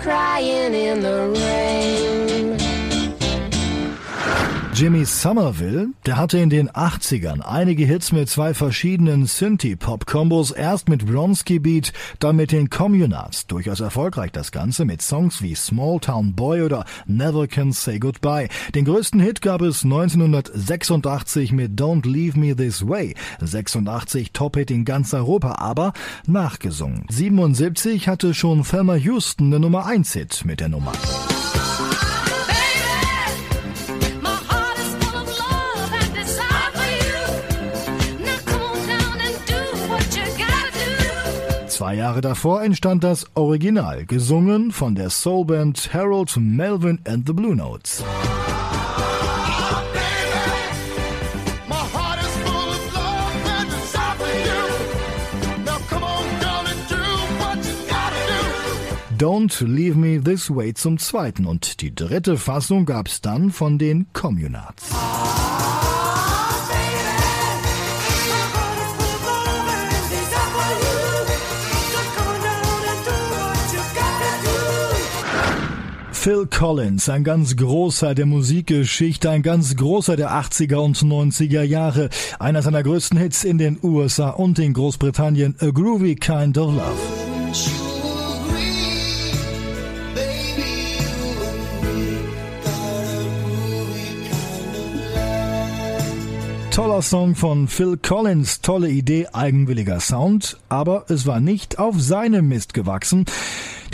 Crying 0.03 0.75
in 0.75 1.01
the 1.01 1.29
rain. 1.29 1.72
Jimmy 4.83 5.05
Somerville, 5.05 5.91
der 6.07 6.17
hatte 6.17 6.41
in 6.41 6.51
den 6.51 6.69
80ern 6.69 7.39
einige 7.41 7.85
Hits 7.85 8.11
mit 8.11 8.29
zwei 8.29 8.53
verschiedenen 8.53 9.27
Synthie-Pop-Kombos, 9.27 10.51
erst 10.51 10.89
mit 10.89 11.07
Bronski 11.07 11.61
Beat, 11.61 11.93
dann 12.19 12.35
mit 12.35 12.51
den 12.51 12.69
Communards. 12.69 13.47
Durchaus 13.47 13.79
erfolgreich 13.79 14.33
das 14.33 14.51
Ganze 14.51 14.85
mit 14.85 15.01
Songs 15.01 15.41
wie 15.41 15.55
Small 15.55 16.01
Town 16.01 16.35
Boy 16.35 16.63
oder 16.63 16.85
Never 17.07 17.47
Can 17.47 17.71
Say 17.71 18.01
Goodbye. 18.01 18.49
Den 18.75 18.85
größten 18.85 19.21
Hit 19.21 19.41
gab 19.41 19.63
es 19.63 19.85
1986 19.85 21.53
mit 21.53 21.81
Don't 21.81 22.05
Leave 22.05 22.37
Me 22.37 22.57
This 22.57 22.89
Way. 22.89 23.15
86 23.41 24.33
Top-Hit 24.33 24.73
in 24.73 24.85
ganz 24.85 25.15
Europa, 25.15 25.59
aber 25.61 25.93
nachgesungen. 26.27 27.07
77 27.09 28.09
hatte 28.09 28.35
schon 28.35 28.65
Thelma 28.65 28.97
Houston 28.97 29.45
eine 29.45 29.61
Nummer 29.61 29.87
1 29.87 30.13
Hit 30.13 30.45
mit 30.45 30.59
der 30.59 30.71
Nummer. 30.71 30.91
Zwei 41.83 41.97
Jahre 41.97 42.21
davor 42.21 42.63
entstand 42.63 43.03
das 43.03 43.27
Original, 43.35 44.07
gesungen 44.07 44.71
von 44.71 44.95
der 44.95 45.11
Soulband 45.11 45.93
Harold 45.93 46.37
Melvin 46.37 47.01
and 47.09 47.27
the 47.27 47.33
Blue 47.33 47.57
Notes. 47.57 48.05
Don't 59.19 59.65
Leave 59.67 59.97
Me 59.97 60.23
This 60.23 60.55
Way 60.55 60.75
zum 60.75 60.99
zweiten 60.99 61.47
und 61.47 61.81
die 61.81 61.93
dritte 61.93 62.37
Fassung 62.37 62.87
gab's 62.87 63.21
dann 63.23 63.51
von 63.51 63.79
den 63.79 64.07
Communards. 64.13 64.93
Phil 76.23 76.47
Collins, 76.47 77.09
ein 77.09 77.25
ganz 77.25 77.57
großer 77.57 78.15
der 78.15 78.27
Musikgeschichte, 78.27 79.29
ein 79.29 79.43
ganz 79.43 79.75
großer 79.75 80.15
der 80.15 80.31
80er 80.31 80.77
und 80.77 80.97
90er 80.97 81.65
Jahre. 81.65 82.11
Einer 82.39 82.63
seiner 82.63 82.85
größten 82.85 83.19
Hits 83.19 83.43
in 83.43 83.59
den 83.59 83.81
USA 83.83 84.31
und 84.31 84.61
in 84.61 84.73
Großbritannien, 84.73 85.57
A 85.59 85.71
Groovy 85.71 86.15
Kind 86.15 86.59
of 86.59 86.77
Love. 86.77 87.33
Toller 96.93 97.01
Song 97.03 97.35
von 97.35 97.69
Phil 97.69 97.97
Collins, 97.97 98.61
tolle 98.61 98.91
Idee, 98.91 99.27
eigenwilliger 99.33 99.99
Sound, 99.99 100.59
aber 100.69 101.07
es 101.09 101.27
war 101.27 101.41
nicht 101.41 101.79
auf 101.79 101.99
seinem 101.99 102.49
Mist 102.49 102.75
gewachsen. 102.75 103.25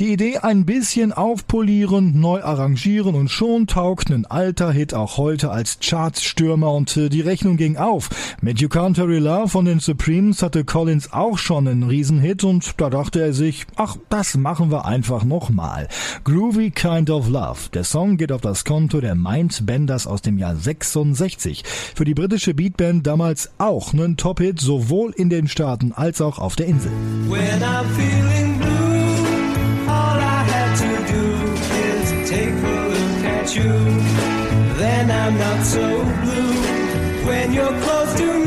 Die 0.01 0.13
Idee 0.13 0.39
ein 0.39 0.65
bisschen 0.65 1.13
aufpolieren, 1.13 2.21
neu 2.21 2.41
arrangieren 2.41 3.17
und 3.17 3.33
schon 3.33 3.67
taugt 3.67 4.11
ein 4.11 4.27
alter 4.27 4.71
Hit 4.71 4.95
auch 4.95 5.17
heute 5.17 5.51
als 5.51 5.79
Chartsstürmer 5.81 6.73
und 6.73 6.97
äh, 6.97 7.09
die 7.09 7.21
Rechnung 7.21 7.57
ging 7.57 7.77
auf. 7.77 8.09
Mit 8.41 8.61
You 8.61 8.69
Can't 8.69 8.97
Hurry 8.97 9.19
Love 9.19 9.49
von 9.49 9.65
den 9.65 9.81
Supremes 9.81 10.41
hatte 10.41 10.65
Collins 10.65 11.13
auch 11.13 11.37
schon 11.37 11.67
einen 11.67 11.83
Riesenhit 11.83 12.45
und 12.45 12.81
da 12.81 12.91
dachte 12.91 13.21
er 13.21 13.33
sich, 13.33 13.67
ach, 13.75 13.97
das 14.09 14.37
machen 14.37 14.71
wir 14.71 14.85
einfach 14.85 15.25
nochmal. 15.25 15.89
Groovy 16.23 16.71
Kind 16.71 17.11
of 17.11 17.29
Love. 17.29 17.71
Der 17.75 17.83
Song 17.83 18.19
geht 18.19 18.31
auf 18.31 18.41
das 18.41 18.65
Konto 18.65 19.01
der 19.01 19.17
Mindbenders 19.17 20.07
aus 20.07 20.23
dem 20.23 20.39
Jahr 20.39 20.55
66. 20.55 21.65
Für 21.97 22.05
die 22.05 22.15
britische 22.15 22.55
Beatband 22.55 22.88
damals 23.03 23.51
auch 23.59 23.93
ein 23.93 24.17
Top-Hit, 24.17 24.61
sowohl 24.61 25.13
in 25.13 25.31
den 25.31 25.49
Staaten 25.49 25.93
als 25.93 26.21
auch 26.21 26.39
auf 26.39 26.57
der 26.57 26.67
Insel. 26.67 26.91
When 27.29 27.63
I'm 27.63 27.85
feeling 27.97 28.59
blue, 28.59 29.89
all 29.89 30.19
I 30.19 30.43
had 30.51 30.77
to 30.79 30.91
do 31.13 31.25
is 31.87 32.29
take 32.29 32.53
a 32.53 32.89
look 32.89 33.25
at 33.25 33.55
you. 33.55 33.71
Then 34.79 35.11
I'm 35.11 35.37
not 35.39 35.65
so 35.65 35.81
blue. 36.23 36.55
When 37.27 37.53
you're 37.53 37.77
close 37.83 38.15
to 38.17 38.38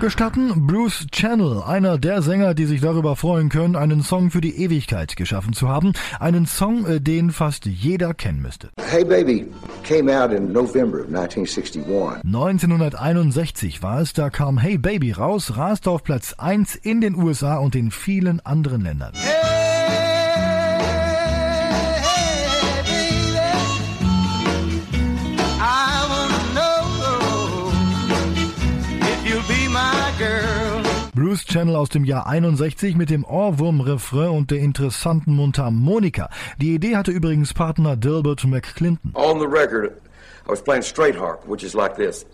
Gestatten 0.00 0.66
Bruce 0.66 1.06
Channel, 1.12 1.62
einer 1.62 1.98
der 1.98 2.22
Sänger, 2.22 2.54
die 2.54 2.64
sich 2.64 2.80
darüber 2.80 3.16
freuen 3.16 3.50
können, 3.50 3.76
einen 3.76 4.02
Song 4.02 4.30
für 4.30 4.40
die 4.40 4.56
Ewigkeit 4.56 5.14
geschaffen 5.14 5.52
zu 5.52 5.68
haben. 5.68 5.92
Einen 6.18 6.46
Song, 6.46 6.86
äh, 6.86 7.02
den 7.02 7.30
fast 7.30 7.66
jeder 7.66 8.14
kennen 8.14 8.40
müsste. 8.40 8.70
Hey 8.78 9.04
Baby 9.04 9.46
came 9.84 10.10
out 10.10 10.32
in 10.32 10.52
November 10.52 11.00
of 11.00 11.08
1961. 11.08 12.24
1961 12.24 13.82
war 13.82 14.00
es, 14.00 14.14
da 14.14 14.30
kam 14.30 14.56
Hey 14.56 14.78
Baby 14.78 15.12
raus, 15.12 15.58
raste 15.58 15.90
auf 15.90 16.02
Platz 16.02 16.34
1 16.38 16.76
in 16.76 17.02
den 17.02 17.14
USA 17.14 17.58
und 17.58 17.74
in 17.74 17.90
vielen 17.90 18.40
anderen 18.40 18.80
Ländern. 18.80 19.12
I 19.14 19.59
Bruce 31.14 31.44
Channel 31.44 31.74
aus 31.74 31.88
dem 31.88 32.04
Jahr 32.04 32.26
61 32.26 32.96
mit 32.96 33.10
dem 33.10 33.24
Ohrwurm-Refrain 33.24 34.30
und 34.30 34.50
der 34.50 34.58
interessanten 34.58 35.34
Mundharmonika. 35.34 36.30
Die 36.58 36.74
Idee 36.74 36.96
hatte 36.96 37.10
übrigens 37.10 37.52
Partner 37.52 37.96
Dilbert 37.96 38.44
McClinton. 38.44 39.12
On 39.14 39.40
the 39.40 39.46
record, 39.46 39.92
I 40.46 40.50
was 40.50 40.62
playing 40.62 40.82
straight 40.82 41.18
harp, 41.18 41.46
which 41.48 41.64
is 41.64 41.74
like 41.74 41.96
this. 41.96 42.24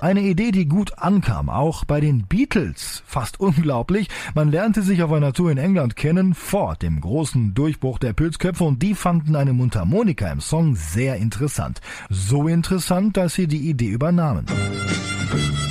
Eine 0.00 0.20
Idee, 0.20 0.50
die 0.50 0.66
gut 0.66 0.98
ankam, 0.98 1.48
auch 1.48 1.84
bei 1.84 2.00
den 2.00 2.26
Beatles. 2.26 3.02
Fast 3.06 3.40
unglaublich. 3.40 4.08
Man 4.34 4.50
lernte 4.50 4.82
sich 4.82 5.02
auf 5.02 5.12
einer 5.12 5.32
Tour 5.32 5.50
in 5.50 5.58
England 5.58 5.96
kennen, 5.96 6.34
vor 6.34 6.76
dem 6.76 7.00
großen 7.00 7.54
Durchbruch 7.54 7.98
der 7.98 8.12
Pilzköpfe 8.12 8.64
und 8.64 8.82
die 8.82 8.94
fanden 8.94 9.36
eine 9.36 9.52
Mundharmonika 9.52 10.30
im 10.30 10.40
Song 10.40 10.76
sehr 10.76 11.16
interessant. 11.16 11.80
So 12.10 12.46
interessant, 12.46 13.16
dass 13.16 13.34
sie 13.34 13.46
die 13.46 13.68
Idee 13.68 13.88
übernahmen. 13.88 14.46
Love, 15.36 15.65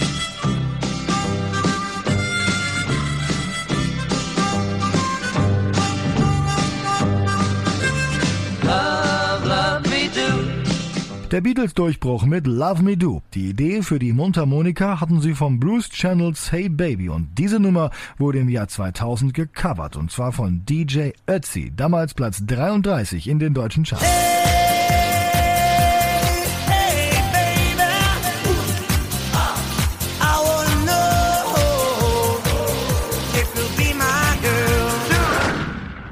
Der 11.35 11.41
Beatles-Durchbruch 11.41 12.23
mit 12.23 12.47
Love 12.47 12.81
Me 12.81 12.95
Do. 12.95 13.21
Die 13.33 13.49
Idee 13.49 13.81
für 13.81 13.99
die 13.99 14.13
Mundharmonika 14.13 15.01
hatten 15.01 15.19
sie 15.19 15.33
vom 15.33 15.59
Bruce 15.59 15.89
Channels 15.89 16.49
Hey 16.53 16.69
Baby 16.69 17.09
und 17.09 17.27
diese 17.37 17.59
Nummer 17.59 17.91
wurde 18.17 18.39
im 18.39 18.47
Jahr 18.47 18.69
2000 18.69 19.33
gecovert 19.33 19.97
und 19.97 20.09
zwar 20.11 20.31
von 20.31 20.63
DJ 20.65 21.09
Ötzi, 21.27 21.73
damals 21.75 22.13
Platz 22.13 22.45
33 22.45 23.27
in 23.27 23.39
den 23.39 23.53
deutschen 23.53 23.83
Charts. 23.83 24.05
Hey, 24.05 24.54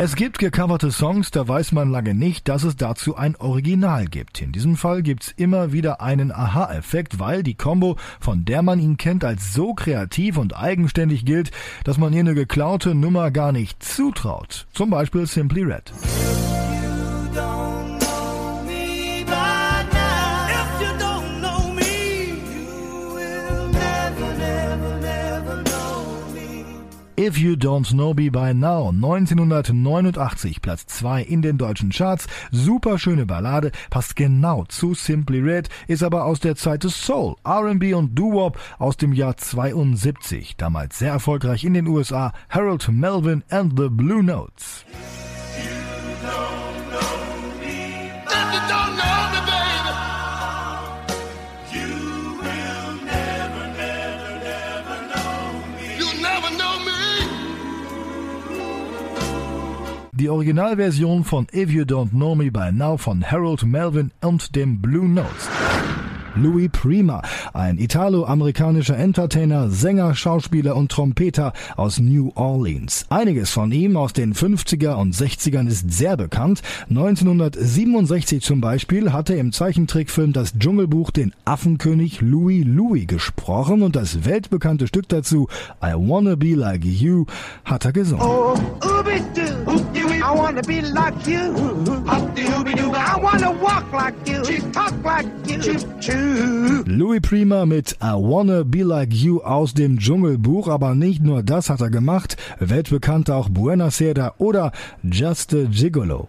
Es 0.03 0.17
gibt 0.17 0.37
gecoverte 0.37 0.91
Songs, 0.91 1.31
da 1.31 1.47
weiß 1.47 1.71
man 1.71 1.89
lange 1.89 2.13
nicht, 2.13 2.49
dass 2.49 2.65
es 2.65 2.75
dazu 2.75 3.15
ein 3.15 3.37
Original 3.37 4.05
gibt. 4.07 4.41
In 4.41 4.51
diesem 4.51 4.75
Fall 4.75 5.01
gibt's 5.01 5.33
immer 5.37 5.71
wieder 5.71 6.01
einen 6.01 6.33
Aha-Effekt, 6.33 7.19
weil 7.19 7.41
die 7.41 7.53
Combo, 7.55 7.95
von 8.19 8.43
der 8.43 8.63
man 8.63 8.79
ihn 8.79 8.97
kennt, 8.97 9.23
als 9.23 9.53
so 9.53 9.73
kreativ 9.73 10.35
und 10.35 10.57
eigenständig 10.57 11.23
gilt, 11.23 11.51
dass 11.85 11.97
man 11.97 12.11
ihr 12.11 12.19
eine 12.19 12.35
geklaute 12.35 12.95
Nummer 12.95 13.31
gar 13.31 13.53
nicht 13.53 13.81
zutraut. 13.81 14.67
Zum 14.73 14.89
Beispiel 14.89 15.25
Simply 15.25 15.63
Red. 15.63 15.93
If 27.25 27.37
You 27.37 27.55
Don't 27.55 27.89
Know 27.93 28.13
Me 28.13 28.29
By 28.29 28.53
Now, 28.53 28.89
1989, 28.89 30.61
Platz 30.61 30.85
2 30.87 31.21
in 31.21 31.41
den 31.41 31.57
deutschen 31.57 31.89
Charts. 31.89 32.27
Super 32.51 32.99
schöne 32.99 33.25
Ballade, 33.25 33.71
passt 33.89 34.17
genau 34.17 34.65
zu 34.65 34.93
Simply 34.93 35.39
Red, 35.39 35.69
ist 35.87 36.03
aber 36.03 36.25
aus 36.25 36.41
der 36.41 36.57
Zeit 36.57 36.83
des 36.83 37.01
Soul, 37.01 37.37
R&B 37.45 37.93
und 37.93 38.13
Doo-Wop 38.13 38.59
aus 38.77 38.97
dem 38.97 39.13
Jahr 39.13 39.37
72. 39.37 40.57
Damals 40.57 40.99
sehr 40.99 41.13
erfolgreich 41.13 41.63
in 41.63 41.75
den 41.75 41.87
USA, 41.87 42.33
Harold 42.49 42.89
Melvin 42.91 43.41
and 43.49 43.79
the 43.79 43.87
Blue 43.87 44.21
Notes. 44.21 44.83
Die 60.23 60.29
Originalversion 60.29 61.25
von 61.25 61.47
If 61.53 61.69
You 61.69 61.83
Don't 61.83 62.11
Know 62.11 62.33
Me 62.33 62.49
By 62.49 62.71
Now 62.71 62.95
von 62.95 63.29
Harold 63.29 63.65
Melvin 63.65 64.11
und 64.21 64.55
dem 64.55 64.81
Blue 64.81 65.05
Notes. 65.05 65.49
Louis 66.35 66.69
Prima, 66.71 67.21
ein 67.53 67.77
italo-amerikanischer 67.77 68.97
Entertainer, 68.97 69.69
Sänger, 69.69 70.15
Schauspieler 70.15 70.75
und 70.75 70.91
Trompeter 70.91 71.53
aus 71.75 71.99
New 71.99 72.31
Orleans. 72.35 73.05
Einiges 73.09 73.51
von 73.51 73.71
ihm 73.71 73.97
aus 73.97 74.13
den 74.13 74.33
50er 74.33 74.95
und 74.95 75.13
60ern 75.13 75.67
ist 75.67 75.91
sehr 75.91 76.17
bekannt. 76.17 76.61
1967 76.89 78.41
zum 78.41 78.61
Beispiel 78.61 79.13
hatte 79.13 79.35
im 79.35 79.51
Zeichentrickfilm 79.51 80.33
Das 80.33 80.57
Dschungelbuch 80.57 81.11
den 81.11 81.33
Affenkönig 81.45 82.21
Louis 82.21 82.65
Louis 82.65 83.07
gesprochen 83.07 83.83
und 83.83 83.95
das 83.95 84.25
weltbekannte 84.25 84.87
Stück 84.87 85.07
dazu 85.09 85.47
I 85.83 85.93
Wanna 85.95 86.35
Be 86.35 86.55
Like 86.55 86.83
You 86.83 87.25
hat 87.65 87.85
er 87.85 87.93
gesungen. 87.93 88.25
Oh. 88.25 88.55
I 90.25 90.31
wanna 90.31 90.61
be 90.61 90.81
like 90.81 91.27
you. 91.27 91.53
I 92.07 93.19
wanna 93.21 93.51
walk 93.51 93.91
like 93.91 94.15
you. 94.25 94.41
Talk 94.71 95.03
like 95.03 95.25
you. 95.45 96.22
Louis 96.85 97.19
Prima 97.21 97.65
mit 97.65 97.97
I 98.01 98.13
Wanna 98.13 98.63
Be 98.63 98.83
Like 98.83 99.13
You 99.13 99.41
aus 99.41 99.73
dem 99.73 99.99
Dschungelbuch, 99.99 100.67
aber 100.67 100.95
nicht 100.95 101.23
nur 101.23 101.43
das 101.43 101.69
hat 101.69 101.81
er 101.81 101.89
gemacht, 101.89 102.37
weltbekannt 102.59 103.29
auch 103.29 103.49
Buena 103.49 103.89
Seda 103.91 104.33
oder 104.37 104.71
Just 105.03 105.53
a 105.53 105.63
Gigolo. 105.69 106.27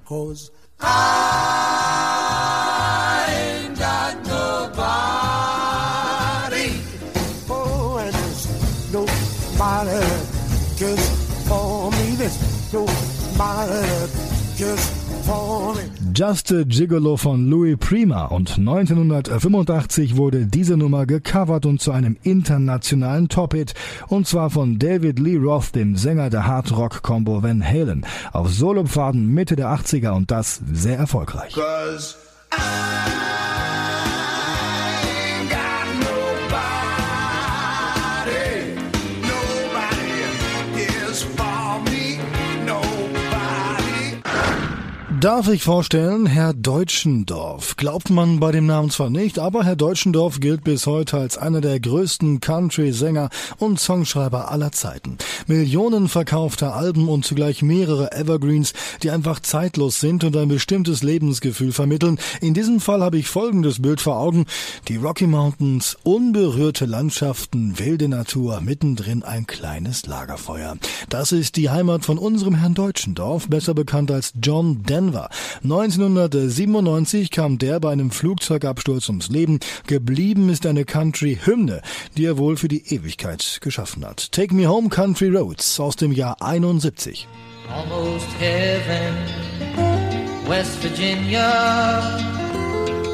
Just 14.57 15.27
for 15.27 15.75
me. 15.75 15.94
Just 16.17 16.53
a 16.53 16.63
Gigolo 16.63 17.17
von 17.17 17.51
Louis 17.51 17.77
Prima. 17.77 18.27
Und 18.27 18.57
1985 18.57 20.17
wurde 20.17 20.47
diese 20.47 20.77
Nummer 20.77 21.07
gecovert 21.07 21.67
und 21.67 21.81
zu 21.81 21.91
einem 21.91 22.17
internationalen 22.23 23.29
Top-Hit. 23.29 23.75
Und 24.07 24.29
zwar 24.29 24.51
von 24.51 24.79
David 24.79 25.19
Lee 25.19 25.39
Roth, 25.39 25.75
dem 25.75 25.97
Sänger 25.97 26.31
der 26.31 26.47
Hard-Rock-Combo 26.47 27.43
Van 27.43 27.65
Halen, 27.65 28.07
auf 28.33 28.49
Solopfaden 28.49 29.27
Mitte 29.27 29.57
der 29.57 29.75
80er 29.75 30.11
und 30.11 30.31
das 30.31 30.61
sehr 30.73 30.99
erfolgreich. 30.99 31.53
Cause 31.55 32.15
Darf 45.25 45.49
ich 45.49 45.63
vorstellen, 45.63 46.27
Herr 46.27 46.53
Deutschendorf. 46.53 47.77
Glaubt 47.77 48.11
man 48.11 48.41
bei 48.41 48.53
dem 48.53 48.67
Namen 48.67 48.91
zwar 48.91 49.09
nicht, 49.09 49.39
aber 49.39 49.65
Herr 49.65 49.75
Deutschendorf 49.75 50.39
gilt 50.39 50.65
bis 50.65 50.87
heute 50.87 51.17
als 51.17 51.39
einer 51.39 51.63
der 51.63 51.81
größten 51.81 52.41
Country-Sänger 52.41 53.31
und 53.57 53.81
Songschreiber 53.81 54.51
aller 54.51 54.71
Zeiten. 54.73 55.17
Millionen 55.47 56.11
verkaufter 56.11 56.75
Alben 56.75 57.09
und 57.09 57.25
zugleich 57.25 57.63
mehrere 57.63 58.13
Evergreens, 58.13 58.75
die 59.03 59.11
einfach 59.11 59.41
zeitlos 59.41 59.99
sind 59.99 60.25
und 60.25 60.37
ein 60.37 60.49
bestimmtes 60.49 61.03
Lebensgefühl 61.03 61.73
vermitteln. 61.73 62.19
In 62.43 62.53
diesem 62.53 62.79
Fall 62.79 63.01
habe 63.01 63.17
ich 63.17 63.27
folgendes 63.27 63.81
Bild 63.81 64.03
vor 64.03 64.19
Augen. 64.19 64.45
Die 64.89 64.97
Rocky 64.97 65.27
Mountains, 65.27 65.97
unberührte 66.03 66.85
Landschaften, 66.85 67.79
wilde 67.79 68.09
Natur, 68.09 68.61
mittendrin 68.61 69.23
ein 69.23 69.47
kleines 69.47 70.05
Lagerfeuer. 70.05 70.77
Das 71.09 71.33
ist 71.33 71.57
die 71.57 71.71
Heimat 71.71 72.05
von 72.05 72.19
unserem 72.19 72.57
Herrn 72.57 72.75
Deutschendorf, 72.75 73.49
besser 73.49 73.73
bekannt 73.73 74.11
als 74.11 74.35
John 74.43 74.83
Denver. 74.83 75.14
1997 75.63 77.31
kam 77.31 77.59
der 77.59 77.81
bei 77.81 77.93
einem 77.93 78.11
Flugzeugabsturz 78.11 79.09
ums 79.09 79.29
Leben. 79.29 79.61
Geblieben 79.87 80.49
ist 80.49 80.67
eine 80.67 80.85
Country-Hymne, 80.85 81.83
die 82.17 82.25
er 82.25 82.39
wohl 82.39 82.57
für 82.57 82.69
die 82.69 82.95
Ewigkeit 82.95 83.59
geschaffen 83.61 84.05
hat. 84.05 84.33
Take 84.33 84.55
Me 84.55 84.67
Home 84.67 84.89
Country 84.89 85.29
Roads 85.29 85.81
aus 85.81 85.97
dem 85.97 86.13
Jahr 86.13 86.41
71. 86.41 87.27
almost 87.71 88.29
heaven. 88.39 89.15
West 90.47 90.83
Virginia, 90.83 92.19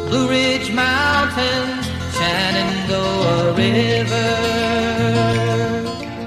Blue 0.08 0.28
Ridge 0.28 0.72
Mountains, 0.72 1.86
Shenandoah 2.16 3.54
River. 3.56 4.69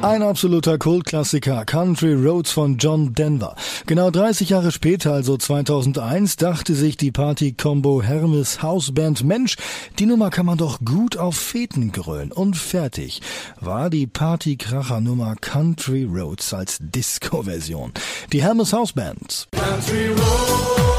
Ein 0.03 0.21
absoluter 0.21 0.77
Kultklassiker, 0.77 1.63
Country 1.63 2.13
Roads 2.13 2.51
von 2.51 2.77
John 2.77 3.13
Denver. 3.13 3.55
Genau 3.85 4.11
30 4.11 4.49
Jahre 4.49 4.73
später, 4.73 5.13
also 5.13 5.37
2001, 5.37 6.35
dachte 6.35 6.75
sich 6.75 6.97
die 6.97 7.13
Party-Combo 7.13 8.01
Hermes 8.01 8.61
Houseband, 8.61 9.23
Mensch, 9.23 9.55
die 9.99 10.05
Nummer 10.05 10.29
kann 10.29 10.45
man 10.45 10.57
doch 10.57 10.79
gut 10.83 11.15
auf 11.15 11.37
Feten 11.37 11.93
grölen. 11.93 12.33
Und 12.33 12.57
fertig 12.57 13.21
war 13.61 13.89
die 13.89 14.05
Partykracher-Nummer 14.05 15.37
Country 15.39 16.03
Roads 16.03 16.53
als 16.53 16.79
Disco-Version. 16.81 17.93
Die 18.33 18.43
Hermes 18.43 18.73
Houseband. 18.73 19.47
Country 19.53 20.09
roads 20.09 20.92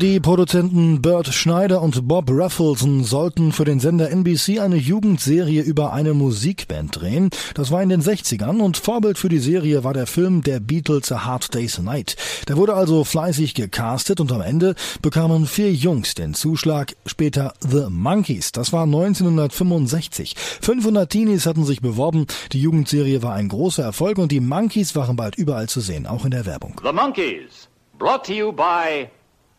Die 0.00 0.18
Produzenten 0.18 1.02
Bert 1.02 1.26
Schneider 1.26 1.82
und 1.82 2.08
Bob 2.08 2.30
Raffleson 2.30 3.04
sollten 3.04 3.52
für 3.52 3.66
den 3.66 3.80
Sender 3.80 4.08
NBC 4.08 4.58
eine 4.58 4.76
Jugendserie 4.76 5.60
über 5.60 5.92
eine 5.92 6.14
Musikband 6.14 6.98
drehen. 6.98 7.28
Das 7.52 7.70
war 7.70 7.82
in 7.82 7.90
den 7.90 8.00
60ern 8.00 8.60
und 8.60 8.78
Vorbild 8.78 9.18
für 9.18 9.28
die 9.28 9.40
Serie 9.40 9.84
war 9.84 9.92
der 9.92 10.06
Film 10.06 10.42
der 10.42 10.58
Beatles 10.58 11.12
A 11.12 11.26
Hard 11.26 11.54
Day's 11.54 11.78
Night. 11.78 12.16
Der 12.48 12.56
wurde 12.56 12.72
also 12.72 13.04
fleißig 13.04 13.52
gecastet 13.52 14.20
und 14.20 14.32
am 14.32 14.40
Ende 14.40 14.74
bekamen 15.02 15.44
vier 15.44 15.70
Jungs 15.70 16.14
den 16.14 16.32
Zuschlag, 16.32 16.96
später 17.04 17.52
The 17.60 17.88
Monkeys. 17.90 18.52
Das 18.52 18.72
war 18.72 18.84
1965. 18.84 20.34
500 20.62 21.10
Teenies 21.10 21.44
hatten 21.44 21.66
sich 21.66 21.82
beworben. 21.82 22.26
Die 22.52 22.62
Jugendserie 22.62 23.22
war 23.22 23.34
ein 23.34 23.48
großer 23.48 23.82
Erfolg 23.82 24.16
und 24.16 24.32
die 24.32 24.40
Monkeys 24.40 24.96
waren 24.96 25.16
bald 25.16 25.36
überall 25.36 25.68
zu 25.68 25.82
sehen, 25.82 26.06
auch 26.06 26.24
in 26.24 26.30
der 26.30 26.46
Werbung. 26.46 26.80
The 26.82 26.90
Monkeys, 26.90 27.68
brought 27.98 28.24
to 28.24 28.32
you 28.32 28.50
by 28.50 29.10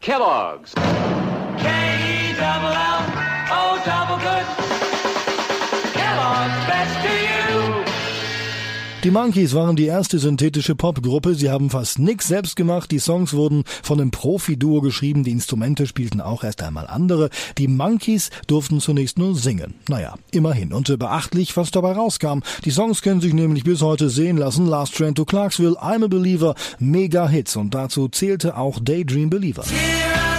Kellogg's. 0.02 0.74
K 0.74 0.82
E 0.82 2.34
L 2.34 2.74
L. 2.74 3.01
Die 9.04 9.10
Monkeys 9.10 9.56
waren 9.56 9.76
die 9.76 9.88
erste 9.88 10.20
synthetische 10.20 10.76
Popgruppe. 10.76 11.34
Sie 11.34 11.50
haben 11.50 11.72
fast 11.72 11.98
nix 11.98 12.28
selbst 12.28 12.56
gemacht. 12.56 12.92
Die 12.92 13.00
Songs 13.00 13.34
wurden 13.34 13.64
von 13.82 14.00
einem 14.00 14.12
Profi-Duo 14.12 14.82
geschrieben. 14.82 15.24
Die 15.24 15.32
Instrumente 15.32 15.88
spielten 15.88 16.22
auch 16.22 16.44
erst 16.44 16.62
einmal 16.62 16.86
andere. 16.86 17.32
Die 17.58 17.68
Monkeys 17.68 18.30
durften 18.46 18.80
zunächst 18.80 19.18
nur 19.18 19.36
singen. 19.36 19.74
Naja, 19.90 20.14
immerhin. 20.30 20.72
Und 20.72 21.00
beachtlich, 21.00 21.58
was 21.58 21.72
dabei 21.72 21.94
rauskam. 21.94 22.42
Die 22.64 22.70
Songs 22.70 23.02
können 23.02 23.22
sich 23.22 23.34
nämlich 23.34 23.64
bis 23.64 23.82
heute 23.82 24.12
sehen 24.12 24.38
lassen. 24.38 24.68
Last 24.68 24.96
Train 24.96 25.16
to 25.16 25.26
Clarksville, 25.26 25.82
I'm 25.82 26.04
a 26.06 26.08
Believer, 26.08 26.54
mega 26.78 27.28
Hits. 27.28 27.56
Und 27.56 27.74
dazu 27.74 28.08
zählte 28.08 28.56
auch 28.56 28.78
Daydream 28.80 29.32
Believer. 29.32 29.64
Cheer 29.64 30.31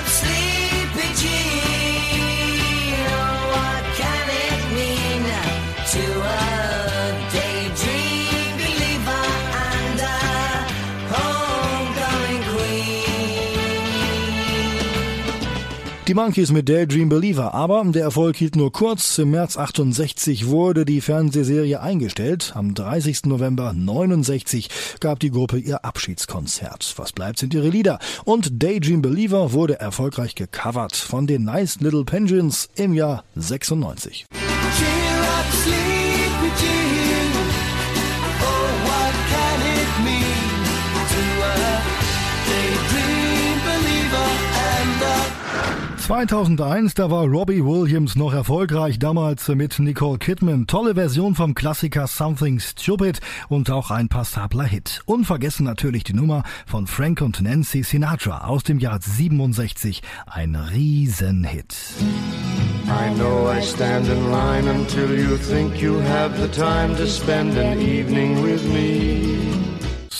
Die 16.12 16.16
Monkeys 16.16 16.52
mit 16.52 16.68
Daydream 16.68 17.08
Believer, 17.08 17.54
aber 17.54 17.82
der 17.86 18.02
Erfolg 18.02 18.36
hielt 18.36 18.54
nur 18.54 18.70
kurz. 18.70 19.16
Im 19.16 19.30
März 19.30 19.56
68 19.56 20.46
wurde 20.46 20.84
die 20.84 21.00
Fernsehserie 21.00 21.80
eingestellt. 21.80 22.52
Am 22.54 22.74
30. 22.74 23.24
November 23.24 23.72
69 23.72 24.68
gab 25.00 25.20
die 25.20 25.30
Gruppe 25.30 25.56
ihr 25.56 25.86
Abschiedskonzert. 25.86 26.92
Was 26.98 27.12
bleibt 27.12 27.38
sind 27.38 27.54
ihre 27.54 27.70
Lieder. 27.70 27.98
Und 28.26 28.62
Daydream 28.62 29.00
Believer 29.00 29.54
wurde 29.54 29.80
erfolgreich 29.80 30.34
gecovert 30.34 30.96
von 30.96 31.26
den 31.26 31.44
Nice 31.44 31.80
Little 31.80 32.04
Penguins 32.04 32.68
im 32.74 32.92
Jahr 32.92 33.24
96. 33.34 34.26
Cheer 34.30 35.22
up, 35.22 35.81
2001, 46.12 46.92
da 46.92 47.10
war 47.10 47.24
Robbie 47.24 47.64
Williams 47.64 48.16
noch 48.16 48.34
erfolgreich, 48.34 48.98
damals 48.98 49.48
mit 49.48 49.78
Nicole 49.78 50.18
Kidman. 50.18 50.66
Tolle 50.66 50.94
Version 50.94 51.34
vom 51.34 51.54
Klassiker 51.54 52.06
Something 52.06 52.60
Stupid 52.60 53.20
und 53.48 53.70
auch 53.70 53.90
ein 53.90 54.10
passabler 54.10 54.64
Hit. 54.64 55.00
Unvergessen 55.06 55.64
natürlich 55.64 56.04
die 56.04 56.12
Nummer 56.12 56.42
von 56.66 56.86
Frank 56.86 57.22
und 57.22 57.40
Nancy 57.40 57.82
Sinatra 57.82 58.46
aus 58.46 58.62
dem 58.62 58.78
Jahr 58.78 59.00
67. 59.00 60.02
Ein 60.26 60.54
Riesenhit. 60.54 61.74
I 62.84 63.14
know 63.14 63.50
I 63.50 63.62
stand 63.62 64.06
in 64.06 64.30
line 64.30 64.68
until 64.68 65.18
you 65.18 65.38
think 65.38 65.80
you 65.80 65.98
have 65.98 66.38
the 66.38 66.48
time 66.48 66.94
to 66.98 67.06
spend 67.06 67.56
an 67.56 67.80
evening 67.80 68.42
with 68.42 68.62
me. 68.64 69.71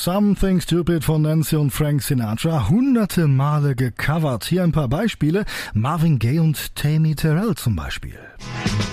Something 0.05 0.61
Stupid 0.61 1.05
von 1.05 1.23
Nancy 1.23 1.55
und 1.55 1.71
Frank 1.71 2.03
Sinatra, 2.03 2.69
hunderte 2.69 3.29
Male 3.29 3.77
gecovert. 3.77 4.43
Hier 4.43 4.65
ein 4.65 4.73
paar 4.73 4.89
Beispiele. 4.89 5.45
Marvin 5.75 6.19
Gaye 6.19 6.41
und 6.41 6.75
Tammy 6.75 7.15
Terrell 7.15 7.55
zum 7.55 7.77
Beispiel. 7.77 8.19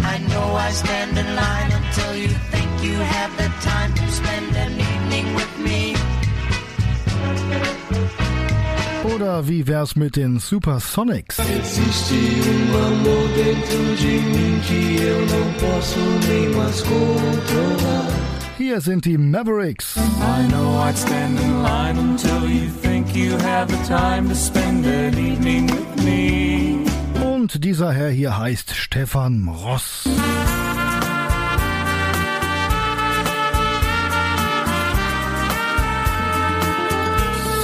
I 0.04 0.20
know 0.30 0.56
I 0.56 0.72
stand 0.72 1.18
in 1.18 1.26
line 1.34 1.74
until 1.74 2.14
you 2.16 2.30
think 2.52 2.70
you 2.84 2.94
have 3.00 3.32
the 3.40 3.50
time 3.68 3.92
to 3.96 4.04
spend 4.12 4.56
an 4.56 4.74
evening 4.74 5.36
with 5.36 5.50
me. 5.64 5.96
Oder 9.16 9.48
wie 9.48 9.66
wär's 9.66 9.96
mit 9.96 10.16
den 10.16 10.38
Supersonics? 10.38 11.40
Existe 11.40 12.14
Hier 18.60 18.82
sind 18.82 19.06
die 19.06 19.18
Mavericks. 19.18 19.96
I 19.96 20.46
know 20.50 20.82
I'd 20.82 20.98
stand 20.98 21.40
in 21.40 21.64
line 21.64 21.98
until 21.98 22.46
you 22.46 22.70
think 22.82 23.16
you 23.16 23.38
have 23.38 23.70
the 23.70 23.82
time 23.88 24.28
to 24.28 24.36
spend 24.36 24.86
an 24.86 25.18
evening 25.18 25.68
with 25.68 26.04
me. 26.04 26.84
Und 27.24 27.64
dieser 27.64 27.94
Herr 27.94 28.10
hier 28.10 28.38
heißt 28.38 28.76
Stefan 28.76 29.48
Ross. 29.48 30.10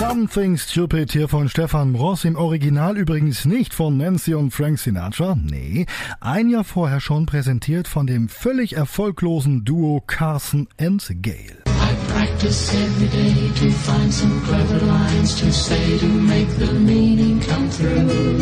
Something 0.08 0.56
Stupid 0.56 1.12
hier 1.12 1.28
von 1.28 1.50
Stefan 1.50 1.96
Ross, 1.96 2.26
im 2.26 2.36
Original 2.36 2.96
übrigens 2.96 3.46
nicht 3.46 3.74
von 3.74 3.98
Nancy 3.98 4.36
und 4.36 4.52
Frank 4.52 4.78
Sinatra, 4.78 5.36
nee, 5.36 5.88
ein 6.20 6.48
Jahr 6.48 6.64
vorher 6.64 7.00
schon 7.00 7.26
präsentiert 7.26 7.88
von 7.88 8.06
dem 8.06 8.30
völlig 8.30 8.74
erfolglosen 8.74 9.66
Duo 9.66 10.04
Carson 10.06 10.68
and 10.80 11.04
Gale. 11.22 11.64
I 11.66 11.96
practice 12.14 12.72
every 12.74 13.08
day 13.08 13.50
to 13.60 13.72
find 13.72 14.14
some 14.14 14.40
clever 14.46 14.86
lines 14.86 15.36
to 15.42 15.52
say 15.52 15.98
to 15.98 16.06
make 16.06 16.52
the 16.60 16.72
meaning 16.72 17.40
come 17.40 17.68
through. 17.72 18.40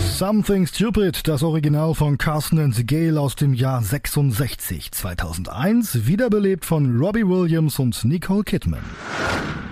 Something 0.00 0.66
Stupid, 0.66 1.26
das 1.26 1.42
Original 1.42 1.94
von 1.94 2.18
Carson 2.18 2.60
and 2.60 2.86
Gale 2.86 3.20
aus 3.20 3.34
dem 3.34 3.52
Jahr 3.52 3.82
66, 3.82 4.92
2001, 4.92 6.06
wiederbelebt 6.06 6.64
von 6.64 6.98
Robbie 6.98 7.26
Williams 7.26 7.78
und 7.78 8.04
Nicole 8.04 8.44
Kidman. 8.44 8.84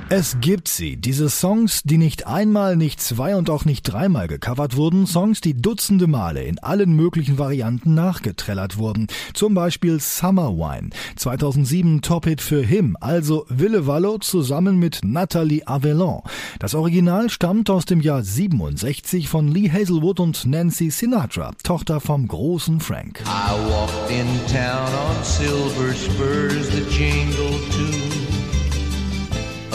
Es 0.09 0.39
gibt 0.41 0.69
sie, 0.69 0.97
diese 0.97 1.29
Songs, 1.29 1.83
die 1.83 1.99
nicht 1.99 2.29
einmal, 2.29 2.77
nicht 2.77 3.01
zwei 3.01 3.35
und 3.35 3.51
auch 3.51 3.65
nicht 3.65 3.83
dreimal 3.83 4.29
gecovert 4.29 4.77
wurden, 4.77 5.05
Songs, 5.05 5.41
die 5.41 5.61
dutzende 5.61 6.07
Male 6.07 6.45
in 6.45 6.61
allen 6.61 6.95
möglichen 6.95 7.39
Varianten 7.39 7.95
nachgetrellert 7.95 8.79
wurden. 8.79 9.09
Zum 9.35 9.55
Beispiel 9.55 9.99
Summer 9.99 10.53
Wine, 10.53 10.91
2007 11.17 12.03
Top-Hit 12.03 12.41
für 12.41 12.63
Him, 12.63 12.97
also 13.01 13.47
Ville 13.49 13.89
Vallo 13.89 14.19
zusammen 14.19 14.79
mit 14.79 15.01
Natalie 15.03 15.67
Avellan. 15.67 16.21
Das 16.61 16.77
Original 16.77 17.29
stammt 17.29 17.69
aus 17.69 17.85
dem 17.85 18.01
Jahr 18.01 18.23
67 18.23 19.29
von 19.29 19.49
Lee 19.49 19.73
Hazelwood 19.73 20.21
und 20.21 20.47
Nancy 20.47 20.91
Sinatra, 20.91 21.51
Tochter 21.65 21.99
vom 21.99 22.29
großen 22.29 22.79
Frank. 22.79 23.25
I 23.27 23.51
walked 23.69 24.09
in 24.09 24.27
town 24.47 24.87
on 24.87 25.25
silver 25.25 25.93
spurs 25.93 26.69
that 26.69 26.89
jingle 26.93 27.59
too. 27.73 28.16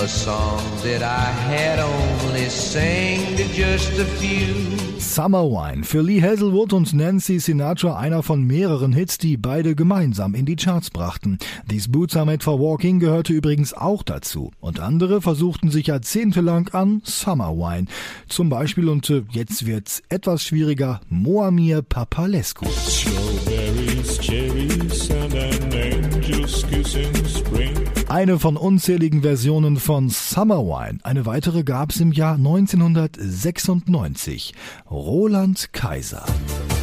A 0.01 0.07
song 0.07 0.59
that 0.81 1.03
I 1.03 1.31
had 1.53 1.77
only 1.77 2.49
sang 2.49 3.37
to 3.37 3.43
just 3.53 3.99
a 3.99 4.05
few. 4.17 4.99
Summer 4.99 5.43
Wine 5.43 5.83
für 5.83 6.01
Lee 6.01 6.23
Hazelwood 6.23 6.73
und 6.73 6.91
Nancy 6.93 7.39
Sinatra 7.39 7.99
einer 7.99 8.23
von 8.23 8.43
mehreren 8.43 8.93
Hits, 8.93 9.19
die 9.19 9.37
beide 9.37 9.75
gemeinsam 9.75 10.33
in 10.33 10.47
die 10.47 10.55
Charts 10.55 10.89
brachten. 10.89 11.37
These 11.69 11.89
Boots 11.89 12.15
Are 12.15 12.25
Made 12.25 12.43
for 12.43 12.59
Walking 12.59 12.99
gehörte 12.99 13.33
übrigens 13.33 13.75
auch 13.75 14.01
dazu. 14.01 14.49
Und 14.59 14.79
andere 14.79 15.21
versuchten 15.21 15.69
sich 15.69 15.85
jahrzehntelang 15.85 16.69
an 16.69 17.03
Summer 17.03 17.51
Wine. 17.51 17.85
Zum 18.27 18.49
Beispiel, 18.49 18.89
und 18.89 19.07
äh, 19.11 19.21
jetzt 19.29 19.67
wird's 19.67 20.01
etwas 20.09 20.43
schwieriger, 20.43 21.01
Moamir 21.09 21.83
Papalescu. 21.83 22.65
Strawberries, 22.87 24.17
cherries, 24.19 25.11
and 25.11 25.35
an 25.35 25.71
angel's 25.71 26.65
kiss 26.67 26.95
in 26.95 27.13
spring. 27.27 27.80
Eine 28.11 28.37
von 28.39 28.57
unzähligen 28.57 29.21
Versionen 29.21 29.77
von 29.77 30.09
Summer 30.09 30.65
Wine. 30.65 30.99
Eine 31.03 31.25
weitere 31.25 31.63
gab's 31.63 32.01
im 32.01 32.11
Jahr 32.11 32.35
1996. 32.35 34.53
Roland 34.91 35.71
Kaiser. 35.71 36.25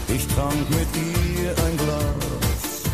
Ich 0.08 0.26
trank 0.28 0.54
mit 0.70 0.88
ihr 0.96 1.50
ein 1.50 1.76
Glas 1.76 2.84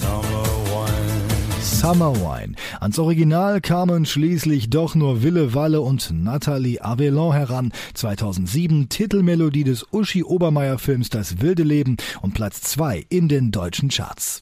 Summer 0.00 0.46
Wine. 0.70 1.60
Summer 1.60 2.16
Wine. 2.16 2.54
Ans 2.80 2.98
Original 2.98 3.60
kamen 3.60 4.06
schließlich 4.06 4.70
doch 4.70 4.94
nur 4.94 5.22
Wille 5.22 5.52
Walle 5.52 5.82
und 5.82 6.12
Nathalie 6.14 6.82
Avellan 6.82 7.34
heran. 7.34 7.72
2007 7.92 8.88
Titelmelodie 8.88 9.64
des 9.64 9.86
Uschi 9.92 10.24
Obermeier 10.24 10.78
Films 10.78 11.10
Das 11.10 11.42
wilde 11.42 11.64
Leben 11.64 11.98
und 12.22 12.32
Platz 12.32 12.62
2 12.62 13.04
in 13.10 13.28
den 13.28 13.50
deutschen 13.50 13.90
Charts. 13.90 14.40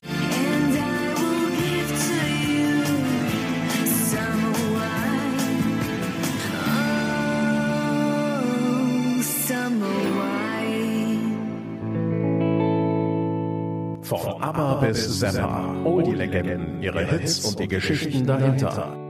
Von 14.79 14.87
ABBA 14.87 14.93
bis 14.93 15.19
Zappa, 15.19 15.75
Oldie-Legenden, 15.85 16.83
ihre 16.83 17.05
Hits 17.05 17.45
und 17.45 17.59
die 17.59 17.69
Geschichten 17.69 18.27
dahinter. 18.27 19.08